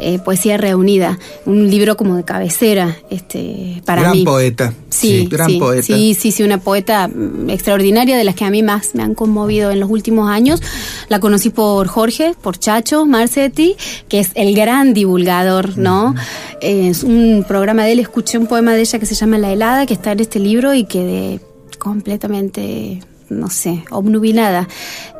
[0.00, 4.24] Eh, poesía reunida, un libro como de cabecera, este, para Gran mí.
[4.24, 4.72] poeta.
[4.88, 5.82] Sí, gran sí, poeta.
[5.82, 7.08] sí, sí, sí, una poeta
[7.48, 10.60] extraordinaria de las que a mí más me han conmovido en los últimos años.
[11.08, 13.76] La conocí por Jorge, por Chacho Marcetti,
[14.08, 16.14] que es el gran divulgador, ¿no?
[16.60, 19.86] Es un programa de él, escuché un poema de ella que se llama La helada,
[19.86, 21.40] que está en este libro y quedé
[21.78, 24.68] completamente, no sé, obnubilada.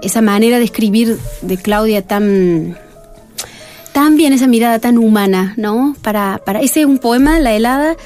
[0.03, 2.77] Esa manera de escribir de Claudia tan
[3.93, 5.97] también esa mirada tan humana, ¿no?
[6.03, 7.97] Para, para ese es un poema, La helada,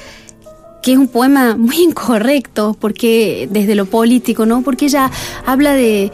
[0.81, 4.61] que es un poema muy incorrecto, porque desde lo político, ¿no?
[4.61, 5.11] Porque ella
[5.45, 6.11] habla de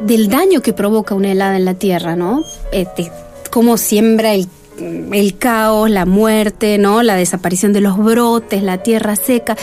[0.00, 2.42] del daño que provoca una helada en la tierra, ¿no?
[2.72, 3.12] Este,
[3.50, 4.48] cómo siembra el,
[4.78, 7.02] el caos, la muerte, ¿no?
[7.02, 9.56] La desaparición de los brotes, la tierra seca.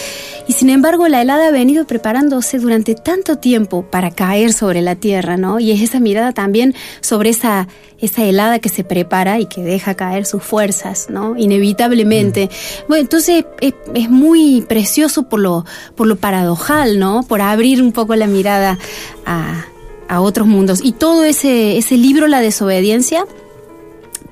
[0.48, 4.96] Y sin embargo, la helada ha venido preparándose durante tanto tiempo para caer sobre la
[4.96, 5.60] tierra, ¿no?
[5.60, 7.68] Y es esa mirada también sobre esa,
[8.00, 11.36] esa helada que se prepara y que deja caer sus fuerzas, ¿no?
[11.38, 12.50] Inevitablemente.
[12.88, 17.24] Bueno, entonces es, es muy precioso por lo, por lo paradojal, ¿no?
[17.24, 18.78] Por abrir un poco la mirada
[19.26, 19.66] a,
[20.08, 20.82] a otros mundos.
[20.84, 23.26] Y todo ese, ese libro, La desobediencia,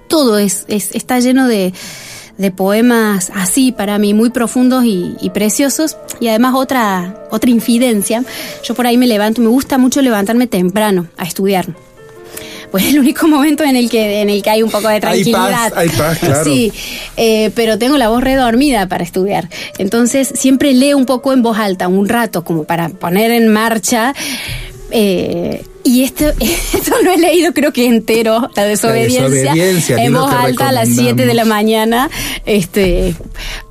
[0.07, 1.73] todo es, es- está lleno de,
[2.37, 5.97] de poemas así para mí, muy profundos y, y preciosos.
[6.19, 8.23] Y además otra, otra infidencia.
[8.63, 11.65] Yo por ahí me levanto, me gusta mucho levantarme temprano a estudiar.
[12.71, 14.95] Pues es el único momento en el que, en el que hay un poco de
[14.95, 15.73] Hay paz, tranquilidad.
[15.77, 16.43] hay paz, claro.
[16.43, 16.73] Sí,
[17.15, 19.49] eh, pero tengo la voz redormida para estudiar.
[19.77, 24.13] Entonces siempre leo un poco en voz alta, un rato, como para poner en marcha.
[24.99, 30.33] Eh, y esto, esto lo he leído creo que entero, la desobediencia, desobediencia, en voz
[30.33, 32.09] alta a las 7 de la mañana,
[32.45, 33.15] este,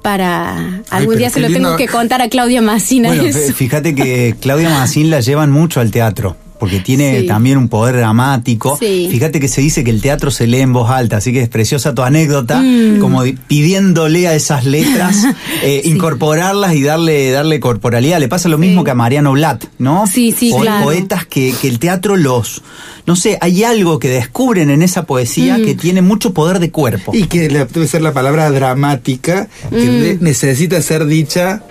[0.02, 1.68] para algún día se lo lindo.
[1.70, 3.08] tengo que contar a Claudia Massina.
[3.08, 3.38] Bueno, eso.
[3.40, 6.36] f- fíjate que Claudia Magazín la llevan mucho al teatro.
[6.58, 7.26] Porque tiene Sí.
[7.26, 8.76] también un poder dramático.
[8.80, 9.08] Sí.
[9.10, 11.48] Fíjate que se dice que el teatro se lee en voz alta, así que es
[11.48, 12.98] preciosa tu anécdota, Mm.
[12.98, 15.16] como di- pidiéndole a esas letras
[15.62, 18.20] eh, incorporarlas y darle, darle corporalidad.
[18.20, 20.06] Le pasa lo mismo que a Mariano Blatt, ¿no?
[20.06, 20.84] Sí, sí, Po- claro.
[20.84, 22.62] Poetas que, que el teatro los,
[23.06, 25.64] no sé, hay algo que descubren en esa poesía Mm.
[25.64, 27.12] que tiene mucho poder de cuerpo.
[27.14, 30.24] Y que debe ser la palabra dramática, que Mm.
[30.24, 31.62] necesita ser dicha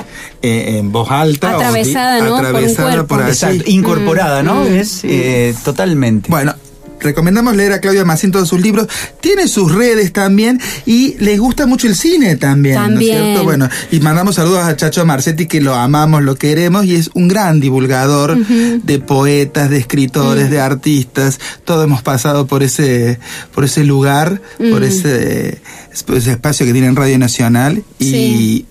[0.41, 1.53] eh, en voz alta.
[1.53, 3.21] o Atravesada, un Atravesada por.
[3.21, 4.65] Exacto, incorporada, ¿no?
[4.65, 6.29] Es eh, totalmente.
[6.29, 6.53] Bueno,
[6.99, 8.87] recomendamos leer a Claudia Massín todos sus libros.
[9.21, 12.93] Tiene sus redes también y les gusta mucho el cine también, También.
[12.95, 13.43] ¿no es cierto?
[13.43, 17.27] Bueno, y mandamos saludos a Chacho Marcetti que lo amamos, lo queremos y es un
[17.27, 21.39] gran divulgador de poetas, de escritores, de artistas.
[21.63, 23.19] Todos hemos pasado por ese
[23.53, 24.41] por ese lugar,
[24.71, 25.59] por ese,
[25.91, 28.65] ese espacio que tiene en Radio Nacional y Sí.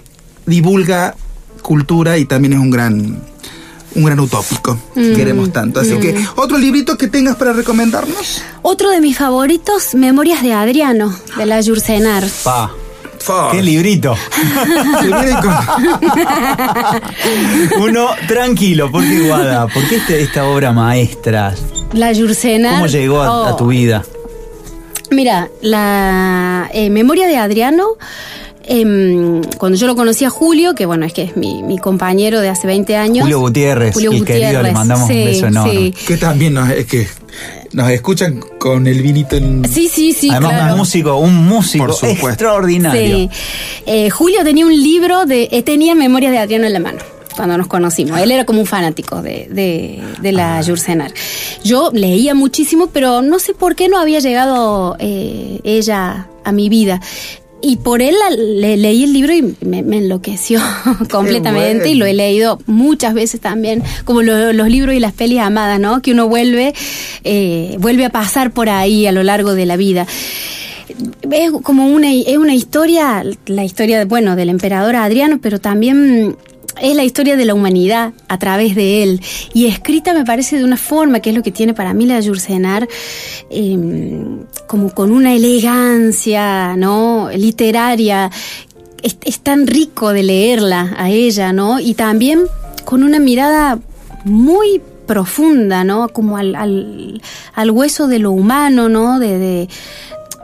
[0.47, 1.14] divulga
[1.62, 3.18] cultura y también es un gran
[3.95, 5.80] un gran utópico que queremos tanto.
[5.80, 8.42] Así que, otro librito que tengas para recomendarnos.
[8.62, 12.24] Otro de mis favoritos, Memorias de Adriano, de la Yurcenar.
[12.42, 12.70] Pa,
[13.53, 14.16] qué librito.
[17.78, 19.66] Uno tranquilo, ¿por qué Guada?
[19.68, 21.55] ¿Por qué este- esta obra maestra?
[21.92, 22.74] La Yurcenar.
[22.74, 23.57] ¿Cómo llegó a, a Oh.
[23.57, 24.05] tu vida?
[25.11, 27.84] Mira, la eh, memoria de Adriano,
[28.67, 32.41] em, cuando yo lo conocí a Julio, que bueno, es que es mi, mi compañero
[32.41, 33.23] de hace 20 años.
[33.23, 35.73] Julio Gutiérrez, el querido, le mandamos un beso enorme.
[35.73, 37.07] Sí, que también nos, es que
[37.73, 39.65] nos escuchan con el vinito en...
[39.69, 40.12] sí, sí.
[40.12, 40.73] sí, Además, claro.
[40.73, 43.17] un músico, un músico Por extraordinario.
[43.17, 43.31] Sí.
[43.87, 45.49] Eh, Julio tenía un libro de.
[45.51, 46.99] eh, tenía Memorias de Adriano en la mano
[47.35, 48.21] cuando nos conocimos.
[48.21, 51.12] Él era como un fanático de, de, de la Yurcenar.
[51.65, 56.69] Yo leía muchísimo, pero no sé por qué no había llegado eh, ella a mi
[56.69, 57.01] vida.
[57.67, 60.61] Y por él la- le, leí el libro y me, me enloqueció
[61.11, 61.91] completamente bueno.
[61.91, 65.81] y lo he leído muchas veces también, como lo- los libros y las pelis amadas,
[65.81, 66.03] ¿no?
[66.03, 66.75] Que uno vuelve,
[67.25, 70.07] eh, vuelve a pasar por ahí a lo largo de la vida
[71.31, 76.37] es como una, es una historia, la historia, bueno, del emperador Adriano, pero también
[76.81, 79.20] es la historia de la humanidad a través de él.
[79.53, 82.20] Y escrita me parece de una forma, que es lo que tiene para mí la
[82.20, 82.89] Yurcenar,
[83.51, 84.25] eh,
[84.66, 87.31] como con una elegancia, ¿no?
[87.35, 88.31] Literaria.
[89.03, 91.79] Es, es tan rico de leerla a ella, ¿no?
[91.79, 92.45] Y también
[92.85, 93.79] con una mirada
[94.25, 96.09] muy profunda, ¿no?
[96.09, 97.20] Como al, al,
[97.55, 99.18] al hueso de lo humano, ¿no?
[99.18, 99.68] De, de,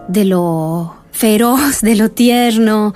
[0.09, 2.95] de lo feroz, de lo tierno,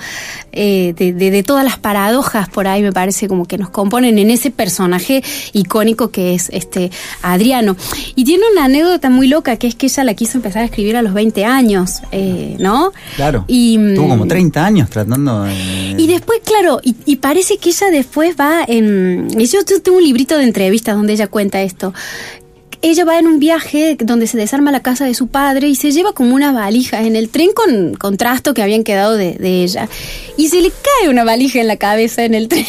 [0.53, 4.19] eh, de, de- de todas las paradojas por ahí, me parece como que nos componen
[4.19, 5.23] en ese personaje
[5.53, 6.91] icónico que es este
[7.23, 7.77] Adriano.
[8.15, 10.97] Y tiene una anécdota muy loca, que es que ella la quiso empezar a escribir
[10.97, 12.93] a los 20 años, eh, ¿no?
[13.17, 13.45] Claro.
[13.47, 15.95] Y, mm, Tuvo como 30 años tratando de...
[15.99, 19.29] y después, claro, y, y parece que ella después va en...
[19.39, 21.93] Yo tengo un librito de entrevistas donde ella cuenta esto.
[22.85, 25.91] Ella va en un viaje donde se desarma la casa de su padre y se
[25.91, 29.65] lleva como unas valijas en el tren con, con trasto que habían quedado de, de
[29.65, 29.89] ella.
[30.37, 32.67] Y se le cae una valija en la cabeza en el tren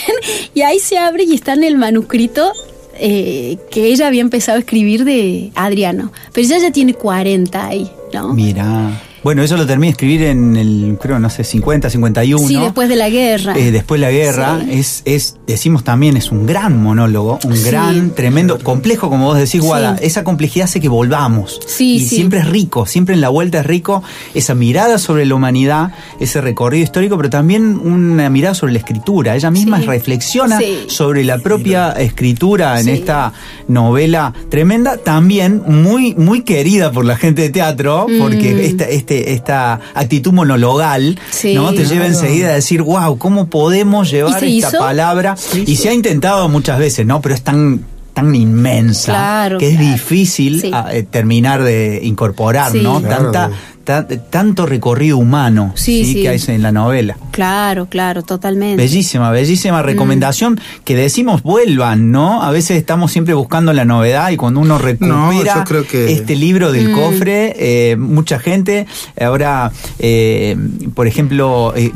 [0.54, 2.54] y ahí se abre y está en el manuscrito
[2.98, 6.14] eh, que ella había empezado a escribir de Adriano.
[6.32, 8.34] Pero ella ya tiene 40 ahí, ¿no?
[8.34, 9.02] Mira.
[9.26, 12.48] Bueno, eso lo terminé de escribir en el, creo, no sé, 50, 51.
[12.48, 13.58] Sí, después de la guerra.
[13.58, 14.70] Eh, después de la guerra, Sí.
[14.80, 17.64] es, es, decimos también, es un gran monólogo, un Sí.
[17.72, 19.98] gran, tremendo, complejo, como vos decís, Guada.
[19.98, 20.06] Sí.
[20.06, 21.60] Esa complejidad hace que volvamos.
[21.66, 22.18] Sí, y sí.
[22.18, 24.04] siempre es rico, siempre en la vuelta es rico
[24.36, 29.36] esa mirada sobre la humanidad, ese recorrido histórico, pero también una mirada sobre la escritura.
[29.36, 29.88] Ella misma Sí.
[29.88, 30.84] reflexiona Sí.
[30.86, 32.92] sobre la propia escritura en Sí.
[32.92, 33.34] esta
[33.68, 38.20] novela tremenda, también muy, muy querida por la gente de teatro, Mm.
[38.20, 38.86] porque esta,
[39.20, 41.54] este, esta actitud monologal Sí.
[41.56, 41.74] ¿no?
[41.74, 44.80] te lleva enseguida a decir, wow, ¿cómo podemos llevar ¿Y se esta hizo?
[44.80, 45.36] palabra?
[45.66, 47.22] Y se ha intentado muchas veces, ¿no?
[47.22, 49.92] Pero es tan tan inmensa Claro, que es claro.
[49.92, 50.72] difícil Sí.
[50.74, 52.80] ah, eh, terminar de incorporar, Sí.
[52.82, 53.02] ¿no?
[53.02, 53.24] Claro.
[53.32, 53.52] Tanta,
[53.86, 56.22] ta- tanto recorrido humano Sí, sí.
[56.22, 57.18] que hay en la novela.
[57.32, 58.76] Claro, claro, totalmente.
[58.82, 59.86] Bellísima, bellísima Mm.
[59.86, 62.44] recomendación que decimos vuelvan, ¿no?
[62.44, 66.12] A veces estamos siempre buscando la novedad y cuando uno recupera No, yo creo que-
[66.12, 66.72] este libro Mm.
[66.74, 68.88] del cofre, eh, mucha gente,
[69.22, 70.58] ahora, eh,
[70.94, 71.92] por ejemplo, eh,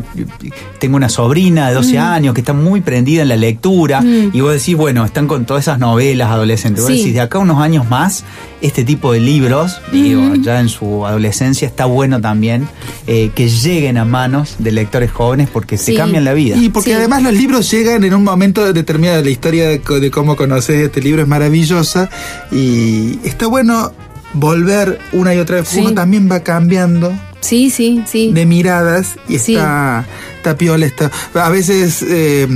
[0.79, 2.01] tengo una sobrina de 12 Mm.
[2.03, 5.63] años que está muy prendida en la lectura y vos decís, bueno, están con todas
[5.65, 6.83] esas novelas adolescentes.
[6.83, 6.99] Vos Sí.
[6.99, 8.23] decís, de acá a unos años más,
[8.61, 12.67] este tipo de libros, digo, ya en su adolescencia está bueno también
[13.07, 15.95] eh, que lleguen a manos de lectores jóvenes porque se Sí.
[15.95, 16.57] cambian la vida.
[16.57, 16.95] Y porque Sí.
[16.95, 19.23] además los libros llegan en un momento determinado.
[19.23, 22.09] La historia de, co- de cómo conoces este libro es maravillosa
[22.51, 23.91] y está bueno
[24.33, 25.69] volver una y otra vez.
[25.69, 25.79] Sí.
[25.79, 28.31] Uno también va cambiando Sí, sí, sí.
[28.33, 29.55] de miradas y Sí.
[29.55, 30.05] está,
[30.37, 30.85] está piola.
[30.85, 32.47] Está, a veces eh,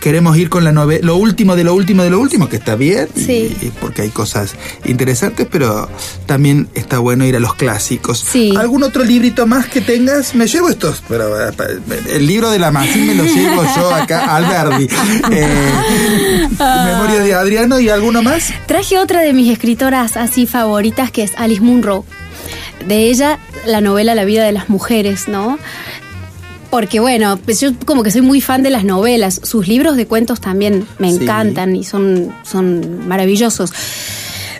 [0.00, 2.74] queremos ir con la novela, lo último de lo último de lo último, que está
[2.76, 3.56] bien, Sí.
[3.62, 4.54] y porque hay cosas
[4.84, 5.88] interesantes, pero
[6.26, 8.18] también está bueno ir a los clásicos.
[8.18, 8.54] Sí.
[8.58, 10.34] ¿Algún otro librito más que tengas?
[10.34, 11.52] Me llevo estos, pero eh,
[12.10, 14.88] el libro de la Massín me lo llevo yo acá al Verdi.
[15.32, 15.72] Eh,
[16.58, 18.52] Memoria de Adriano y alguno más.
[18.66, 22.04] Traje otra de mis escritoras así favoritas que es Alice Munro.
[22.86, 25.58] De ella, la novela La vida de las mujeres, ¿no?
[26.70, 29.40] Porque bueno, pues yo como que soy muy fan de las novelas.
[29.44, 31.22] Sus libros de cuentos también me Sí.
[31.22, 33.72] encantan y son, son maravillosos.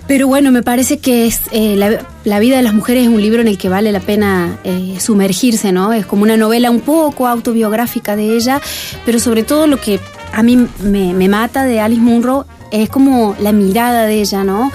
[0.06, 3.20] Pero bueno, me parece que es eh, la, La vida de las mujeres es un
[3.20, 5.92] libro en el que vale la pena eh, sumergirse, ¿no?
[5.92, 8.60] Es como una novela un poco autobiográfica de ella,
[9.04, 9.98] pero sobre todo lo que
[10.32, 14.70] a mí me, me mata de Alice Munro es como la mirada de ella, ¿no?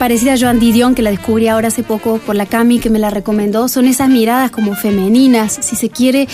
[0.00, 2.98] Parecida a Joan Didion, que la descubrí ahora hace poco por la Cami, que me
[2.98, 6.26] la recomendó, son esas miradas como femeninas, si se quiere,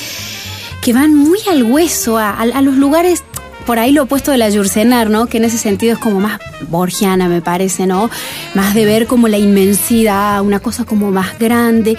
[0.80, 3.24] que van muy al hueso, a, los lugares,
[3.66, 5.26] por ahí lo opuesto de la Yurcenar, ¿no?
[5.26, 6.38] Que en ese sentido es como más
[6.68, 8.08] borgiana, me parece, ¿no?
[8.54, 11.98] Más de ver como la inmensidad, una cosa como más grande.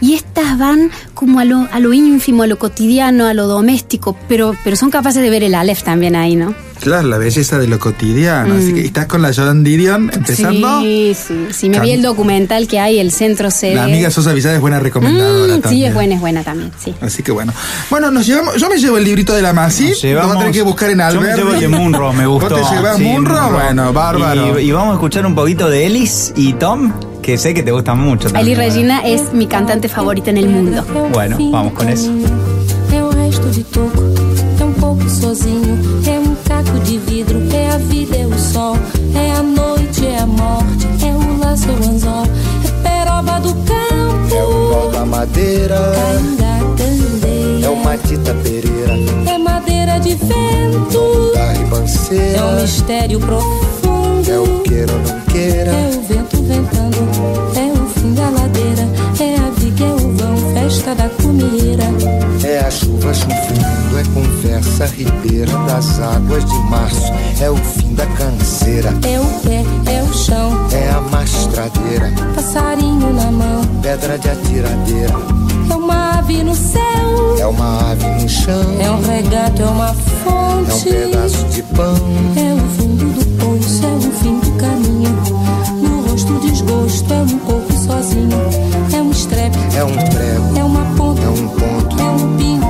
[0.00, 4.16] Y estas van como a lo, a lo ínfimo, a lo cotidiano, a lo doméstico,
[4.28, 6.54] pero, pero son capaces de ver el Aleph también ahí, ¿no?
[6.80, 8.54] Claro, la belleza de lo cotidiano.
[8.54, 10.80] Así que estás con la Joan Didion empezando.
[10.80, 10.82] Mm.
[10.82, 11.68] Sí, sí, sí.
[11.68, 13.74] Me vi el documental que hay, el centro sede.
[13.74, 15.82] La amiga Sosa Villada es buena recomendadora Mm, también.
[15.82, 16.94] sí, es buena, es buena también, sí.
[17.02, 17.52] Así que bueno.
[17.90, 18.56] Bueno, nos llevamos.
[18.56, 19.90] Yo me llevo el librito de la Masi.
[19.90, 22.12] Nos Lo voy a llevamos- tener que buscar en Yo me llevo el de Munro,
[22.14, 22.48] me gustó.
[22.58, 23.50] ¿Vos te llevas Sí, Munro?
[23.50, 24.58] Bueno, bárbaro.
[24.58, 27.72] Y, y vamos a escuchar un poquito de Ellis y Tom, que sé que te
[27.72, 28.30] gusta mucho.
[28.30, 29.12] También, Ali Regina ¿verdad?
[29.12, 30.84] es mi cantante favorita en el mundo.
[31.12, 32.10] Bueno, vamos con eso.
[47.60, 48.94] É, é uma tita pereira.
[49.26, 51.32] É madeira de vento.
[51.34, 52.38] Da ribanceira.
[52.38, 53.79] É um mistério profundo
[54.30, 56.96] é o queira ou não queira, é o vento ventando,
[57.56, 58.88] é o fim da ladeira,
[59.20, 61.84] é a viga, é o vão, festa da comieira.
[62.44, 68.06] é a chuva chufando, é conversa ribeira das águas de março, é o fim da
[68.06, 73.62] canseira, É o pé, é o chão, é a mastradeira, passarinho na mão.
[73.82, 75.14] pedra de atiradeira,
[75.70, 79.88] É uma ave no céu, é uma ave no chão, é um regato, é uma
[79.88, 80.84] é um fonte.
[80.90, 81.94] pedaço de pão,
[82.36, 82.79] É o
[87.10, 88.38] É um pouco sozinho,
[88.94, 92.66] é um estrepe, é um prego, é uma ponta, é um ponto, é um pino,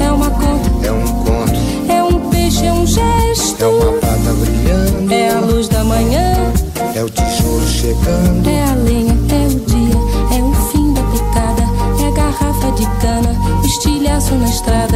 [0.00, 4.32] é uma conta, é um conto, é um peixe, é um gesto, é uma pata
[4.40, 6.52] brilhando, é a luz da manhã,
[6.94, 11.62] é o tijolo chegando, é a lenha, é o dia, é o fim da picada,
[12.02, 13.32] é a garrafa de cana,
[13.64, 14.95] estilhaço na estrada.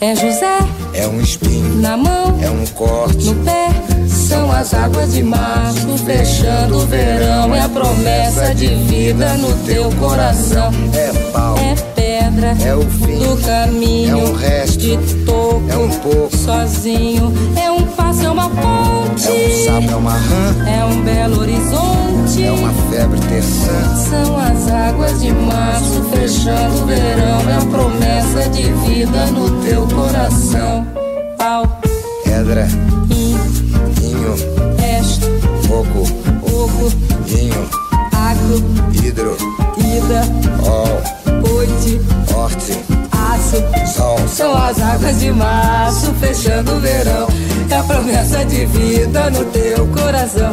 [0.00, 0.58] É José
[0.94, 3.68] é um espinho, na mão, é um corte, no pé.
[4.08, 7.54] São as águas de março fechando o verão.
[7.54, 10.70] É a promessa de vida no teu coração.
[10.94, 14.18] é pau, É pedra é o fim, do caminho.
[14.18, 15.62] É um resto, de toco.
[15.70, 16.36] é um pouco.
[16.36, 17.32] sozinho.
[17.56, 19.26] É um passo, é uma ponte.
[19.28, 22.44] é um sapo, é uma rã, É um belo horizonte.
[22.44, 23.96] é uma febre terçã.
[24.10, 27.50] São as águas de março fechando o verão.
[27.50, 30.86] É a promessa de vida no teu coração.
[31.36, 31.80] Pau,
[32.24, 32.66] Pedra,
[44.42, 47.28] São as águas de março fechando o verão.
[47.70, 50.52] É a promessa de vida no teu coração.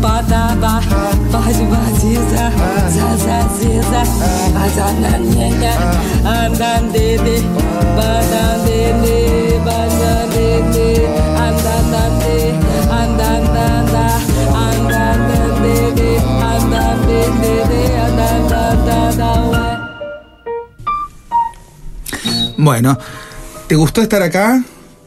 [0.00, 0.80] Padaba,
[1.30, 2.50] pode baziza,
[2.88, 4.00] zazaziza,
[4.64, 5.74] azananenha,
[6.24, 7.42] andandede,
[7.98, 10.88] bandandede, bandandede,
[11.36, 12.54] andandande,
[12.90, 14.04] andandanda,
[14.56, 16.16] andandandede,
[16.56, 19.57] andandede, andandanda.
[22.58, 22.98] Bueno,
[23.68, 24.62] ¿te gustó estar acá?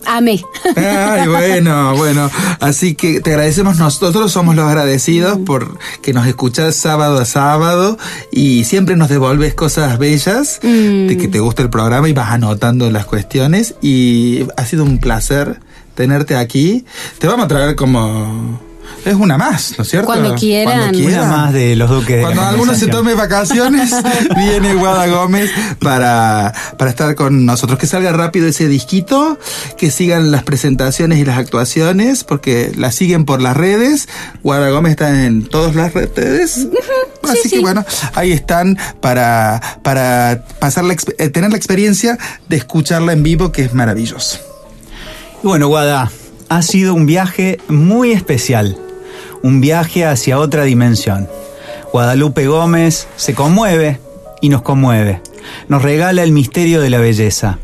[0.05, 0.41] Amé.
[0.75, 2.31] Ay, bueno, bueno.
[2.61, 7.97] Así que te agradecemos, nosotros somos los agradecidos por que nos escuchas sábado a sábado
[8.31, 12.89] y siempre nos devolves cosas bellas, de que te gusta el programa y vas anotando
[12.89, 15.59] las cuestiones y ha sido un placer
[15.93, 16.85] tenerte aquí.
[17.19, 18.70] Te vamos a traer como...
[19.05, 20.05] Es una más, ¿no es cierto?
[20.05, 20.79] Cuando quieran.
[20.79, 21.29] Cuando Una quieran.
[21.29, 22.17] más de los duques.
[22.17, 23.91] de Cuando alguno se tome vacaciones,
[24.35, 27.79] viene Guada Gómez para, para estar con nosotros.
[27.79, 29.39] Que salga rápido ese disquito,
[29.77, 34.07] que sigan las presentaciones y las actuaciones, porque la siguen por las redes.
[34.43, 36.67] Guada Gómez está en todas las redes.
[37.23, 37.83] Así que bueno,
[38.13, 42.17] ahí están para, para pasar la, eh, tener la experiencia
[42.49, 44.39] de escucharla en vivo, que es maravilloso.
[45.43, 46.11] Y bueno, Guada,
[46.51, 48.75] ha sido un viaje muy especial,
[49.41, 51.29] un viaje hacia otra dimensión.
[51.93, 54.01] Guadalupe Gómez se conmueve
[54.41, 55.21] y nos conmueve,
[55.69, 57.57] nos regala el misterio de la belleza,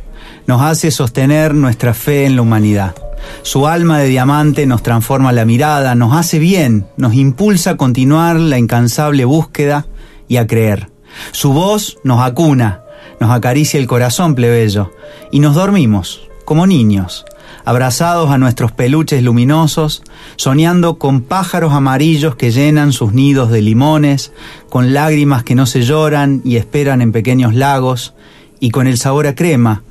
[0.46, 2.96] nos hace sostener nuestra fe en la humanidad.
[3.42, 8.38] Su alma de diamante nos transforma la mirada, nos hace bien, nos impulsa a continuar
[8.38, 9.86] la incansable búsqueda
[10.30, 10.92] y a creer.
[11.34, 12.84] Su voz nos acuna,
[13.20, 14.94] nos acaricia el corazón plebeyo
[15.30, 17.26] y nos dormimos como niños,
[17.66, 20.04] abrazados a nuestros peluches luminosos,
[20.36, 24.32] soñando con pájaros amarillos que llenan sus nidos de limones,
[24.70, 28.14] con lágrimas que no se lloran y esperan en pequeños lagos,
[28.60, 29.84] y con el sabor a crema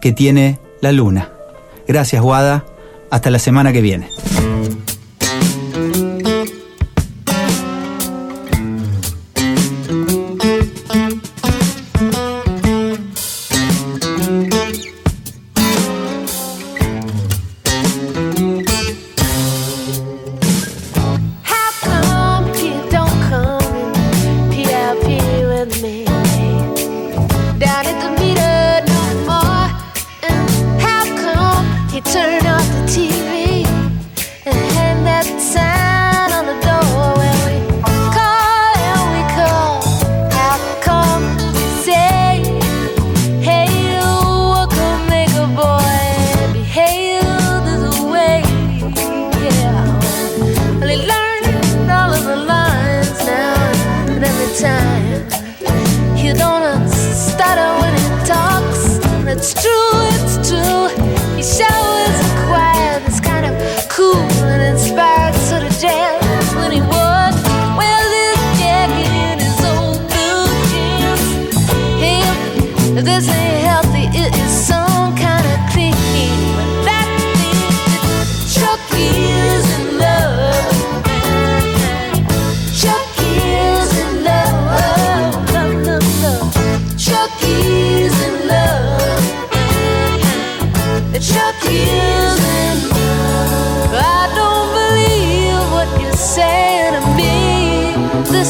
[0.00, 1.30] que tiene la luna.
[1.88, 2.64] Gracias, Guada.
[3.10, 4.08] Hasta la semana que viene.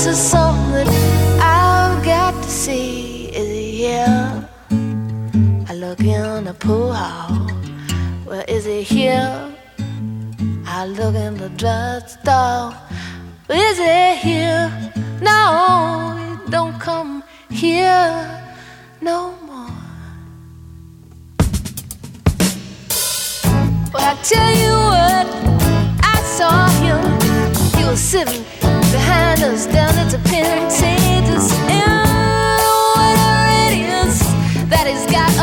[0.05, 0.89] This is something
[1.41, 3.27] I've got to see.
[3.27, 4.49] Is he here?
[5.69, 7.49] I look in the pool hall.
[8.27, 9.55] Well, is he here?
[10.67, 12.75] I look in the drugstore.
[13.49, 14.93] Is he here?
[15.21, 18.11] No, he don't come here
[19.01, 19.71] no more.
[23.95, 25.27] Well, I tell you what,
[26.03, 26.99] I saw him.
[27.79, 28.45] He was sitting
[28.93, 29.93] behind us down
[34.87, 35.42] he's got